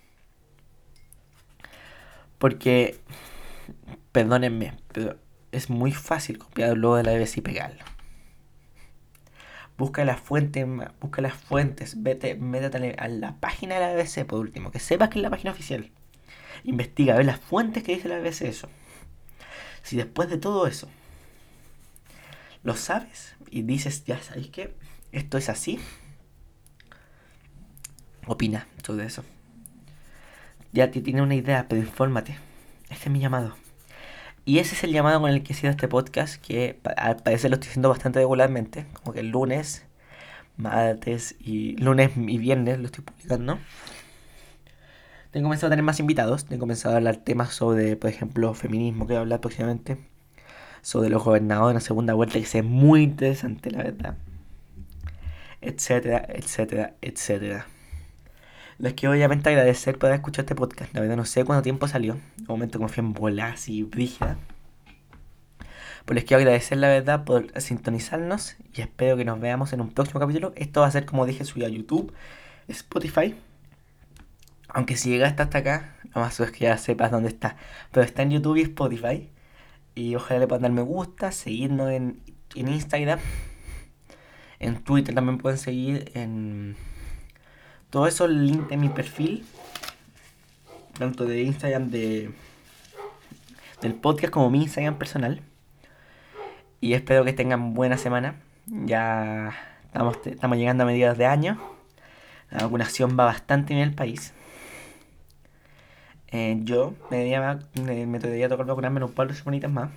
Porque 2.40 2.98
perdónenme, 4.12 4.72
pero 4.92 5.18
es 5.52 5.68
muy 5.68 5.92
fácil 5.92 6.38
copiar 6.38 6.70
el 6.70 6.80
de 6.80 7.02
la 7.02 7.12
BBC 7.12 7.36
y 7.36 7.40
pegarlo. 7.42 7.84
Busca 9.76 10.06
las 10.06 10.20
fuentes, 10.20 10.66
busca 11.00 11.20
las 11.20 11.34
fuentes, 11.34 12.02
vete, 12.02 12.36
métete 12.36 12.96
a 12.98 13.08
la 13.08 13.36
página 13.40 13.74
de 13.74 13.80
la 13.82 13.92
BBC 13.92 14.24
por 14.24 14.40
último, 14.40 14.70
que 14.70 14.78
sepas 14.78 15.10
que 15.10 15.18
es 15.18 15.22
la 15.22 15.28
página 15.28 15.52
oficial. 15.52 15.90
Investiga, 16.64 17.14
ve 17.14 17.24
las 17.24 17.38
fuentes 17.38 17.82
que 17.82 17.94
dice 17.94 18.08
la 18.08 18.18
BBC 18.18 18.42
eso. 18.42 18.70
Si 19.82 19.98
después 19.98 20.30
de 20.30 20.38
todo 20.38 20.66
eso 20.66 20.88
lo 22.62 22.74
sabes 22.74 23.34
y 23.50 23.62
dices, 23.62 24.04
ya 24.04 24.18
sabéis 24.22 24.48
que 24.48 24.74
esto 25.12 25.36
es 25.36 25.50
así, 25.50 25.78
opina 28.26 28.66
sobre 28.82 29.04
eso. 29.04 29.24
Ya 30.72 30.90
tienes 30.90 31.22
una 31.22 31.34
idea, 31.34 31.66
pero 31.68 31.80
infórmate. 31.80 32.38
Este 32.90 33.04
es 33.06 33.10
mi 33.10 33.18
llamado. 33.18 33.56
Y 34.44 34.58
ese 34.58 34.74
es 34.74 34.84
el 34.84 34.92
llamado 34.92 35.20
con 35.20 35.30
el 35.30 35.42
que 35.42 35.52
he 35.52 35.56
sido 35.56 35.70
este 35.70 35.88
podcast, 35.88 36.40
que 36.44 36.78
al 36.96 37.16
parecer 37.16 37.50
lo 37.50 37.56
estoy 37.56 37.70
haciendo 37.70 37.88
bastante 37.88 38.20
regularmente, 38.20 38.86
como 38.92 39.12
que 39.12 39.20
el 39.20 39.28
lunes, 39.30 39.84
martes 40.56 41.36
y 41.40 41.76
lunes 41.76 42.12
y 42.16 42.38
viernes 42.38 42.78
lo 42.78 42.86
estoy 42.86 43.04
publicando. 43.04 43.58
Tengo 45.30 45.44
comenzado 45.44 45.68
a 45.68 45.70
tener 45.70 45.84
más 45.84 46.00
invitados, 46.00 46.44
tengo 46.46 46.60
comenzado 46.60 46.94
a 46.94 46.98
hablar 46.98 47.16
temas 47.16 47.54
sobre, 47.54 47.96
por 47.96 48.10
ejemplo, 48.10 48.52
feminismo, 48.54 49.06
que 49.06 49.12
voy 49.12 49.18
a 49.18 49.20
hablar 49.20 49.40
próximamente, 49.40 49.98
sobre 50.82 51.10
los 51.10 51.22
gobernadores 51.22 51.70
en 51.70 51.74
la 51.74 51.80
segunda 51.80 52.14
vuelta, 52.14 52.40
que 52.40 52.58
es 52.58 52.64
muy 52.64 53.02
interesante, 53.02 53.70
la 53.70 53.82
verdad, 53.82 54.16
etcétera, 55.60 56.26
etcétera, 56.28 56.94
etcétera. 57.00 57.66
Les 58.80 58.94
quiero 58.94 59.12
obviamente 59.12 59.50
agradecer 59.50 59.98
por 59.98 60.06
haber 60.06 60.20
escuchado 60.20 60.44
este 60.44 60.54
podcast. 60.54 60.94
La 60.94 61.02
verdad 61.02 61.14
no 61.14 61.26
sé 61.26 61.44
cuánto 61.44 61.62
tiempo 61.62 61.86
salió. 61.86 62.14
Un 62.14 62.46
momento 62.48 62.78
como 62.78 62.88
fui 62.88 63.04
en 63.04 63.12
bolas 63.12 63.68
y 63.68 63.82
brígida. 63.82 64.38
Pues 66.06 66.14
les 66.14 66.24
quiero 66.24 66.38
agradecer 66.40 66.78
la 66.78 66.88
verdad 66.88 67.26
por 67.26 67.52
sintonizarnos 67.60 68.56
y 68.72 68.80
espero 68.80 69.18
que 69.18 69.26
nos 69.26 69.38
veamos 69.38 69.74
en 69.74 69.82
un 69.82 69.90
próximo 69.90 70.18
capítulo. 70.18 70.54
Esto 70.56 70.80
va 70.80 70.86
a 70.86 70.90
ser 70.90 71.04
como 71.04 71.26
dije 71.26 71.44
subido 71.44 71.66
a 71.66 71.70
YouTube, 71.70 72.14
Spotify. 72.68 73.36
Aunque 74.68 74.96
si 74.96 75.10
llegaste 75.10 75.42
hasta 75.42 75.58
acá, 75.58 75.96
lo 76.14 76.22
más 76.22 76.40
es 76.40 76.50
que 76.50 76.60
ya 76.60 76.78
sepas 76.78 77.10
dónde 77.10 77.28
está. 77.28 77.56
Pero 77.92 78.06
está 78.06 78.22
en 78.22 78.30
YouTube 78.30 78.56
y 78.56 78.62
Spotify. 78.62 79.28
Y 79.94 80.14
ojalá 80.14 80.40
le 80.40 80.46
puedan 80.46 80.62
dar 80.62 80.72
me 80.72 80.80
gusta, 80.80 81.32
seguirnos 81.32 81.90
en, 81.90 82.22
en 82.54 82.68
Instagram. 82.68 83.18
En 84.58 84.82
Twitter 84.82 85.14
también 85.14 85.36
pueden 85.36 85.58
seguir 85.58 86.10
en 86.14 86.76
todo 87.90 88.06
eso 88.06 88.24
el 88.24 88.46
link 88.46 88.68
de 88.68 88.76
mi 88.76 88.88
perfil, 88.88 89.44
tanto 90.98 91.24
de 91.24 91.42
Instagram 91.42 91.90
de, 91.90 92.30
del 93.82 93.94
podcast 93.94 94.32
como 94.32 94.50
mi 94.50 94.62
Instagram 94.62 94.96
personal. 94.96 95.42
Y 96.80 96.94
espero 96.94 97.24
que 97.24 97.32
tengan 97.32 97.74
buena 97.74 97.98
semana. 97.98 98.36
Ya 98.66 99.52
estamos, 99.84 100.18
estamos 100.24 100.56
llegando 100.56 100.84
a 100.84 100.86
mediados 100.86 101.18
de 101.18 101.26
año. 101.26 101.60
La 102.50 102.62
vacunación 102.64 103.18
va 103.18 103.24
bastante 103.26 103.74
en 103.74 103.80
el 103.80 103.94
país. 103.94 104.32
Eh, 106.28 106.58
yo 106.62 106.94
me, 107.10 107.18
debería, 107.18 107.58
me 107.84 108.18
debería 108.18 108.48
tocar 108.48 108.66
vacunarme 108.66 108.98
en 108.98 109.04
un 109.04 109.12
par 109.12 109.28
de 109.28 109.34
semanitas 109.34 109.70
más. 109.70 109.90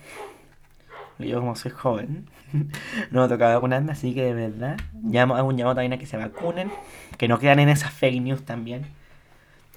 Yo 1.18 1.38
como 1.40 1.54
soy 1.54 1.70
joven, 1.70 2.26
no 3.10 3.22
me 3.22 3.28
toca 3.28 3.54
vacunarme, 3.54 3.92
así 3.92 4.14
que 4.14 4.24
de 4.24 4.34
verdad, 4.34 4.76
llamo, 5.02 5.36
hago 5.36 5.48
un 5.48 5.56
llamado 5.56 5.76
también 5.76 5.92
a 5.92 5.98
que 5.98 6.06
se 6.06 6.16
vacunen, 6.16 6.70
que 7.18 7.28
no 7.28 7.38
quedan 7.38 7.60
en 7.60 7.68
esas 7.68 7.92
fake 7.92 8.20
news 8.20 8.44
también. 8.44 8.86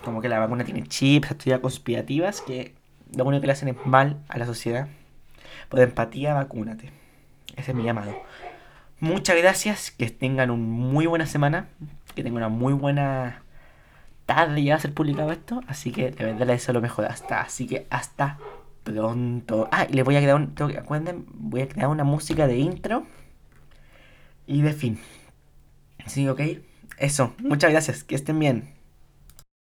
Como 0.03 0.21
que 0.21 0.29
la 0.29 0.39
vacuna 0.39 0.63
tiene 0.63 0.83
chips, 0.83 1.31
estudias 1.31 1.59
conspirativas, 1.59 2.41
que 2.41 2.73
lo 3.15 3.25
único 3.25 3.41
que 3.41 3.47
le 3.47 3.53
hacen 3.53 3.69
es 3.69 3.85
mal 3.85 4.17
a 4.29 4.37
la 4.37 4.45
sociedad. 4.45 4.87
Por 5.69 5.79
empatía, 5.79 6.33
vacúnate. 6.33 6.91
Ese 7.55 7.71
es 7.71 7.77
mi 7.77 7.83
llamado. 7.83 8.15
Muchas 8.99 9.37
gracias, 9.37 9.91
que 9.91 10.09
tengan 10.09 10.49
una 10.49 10.63
muy 10.63 11.05
buena 11.05 11.27
semana, 11.27 11.67
que 12.15 12.23
tengan 12.23 12.37
una 12.37 12.49
muy 12.49 12.73
buena 12.73 13.43
tarde 14.25 14.63
ya 14.63 14.75
a 14.75 14.79
ser 14.79 14.93
publicado 14.93 15.31
esto, 15.31 15.61
así 15.67 15.91
que 15.91 16.11
de 16.11 16.25
verdad 16.25 16.47
les 16.47 16.61
deseo 16.61 16.73
lo 16.73 16.81
mejor 16.81 17.05
hasta, 17.05 17.41
así 17.41 17.65
que 17.65 17.87
hasta 17.89 18.37
pronto. 18.91 19.67
Ah, 19.71 19.85
y 19.89 19.93
les 19.93 20.05
voy 20.05 20.15
a 20.15 20.19
crear 20.21 20.35
un, 20.35 20.55
tengo 20.55 20.71
que, 20.71 20.81
voy 21.33 21.61
a 21.61 21.67
crear 21.67 21.89
una 21.89 22.03
música 22.03 22.47
de 22.47 22.57
intro 22.57 23.05
y 24.45 24.61
de 24.61 24.73
fin. 24.73 24.99
Sí, 26.05 26.27
ok. 26.27 26.41
Eso, 26.97 27.33
muchas 27.43 27.71
gracias, 27.71 28.03
que 28.03 28.15
estén 28.15 28.39
bien. 28.39 28.76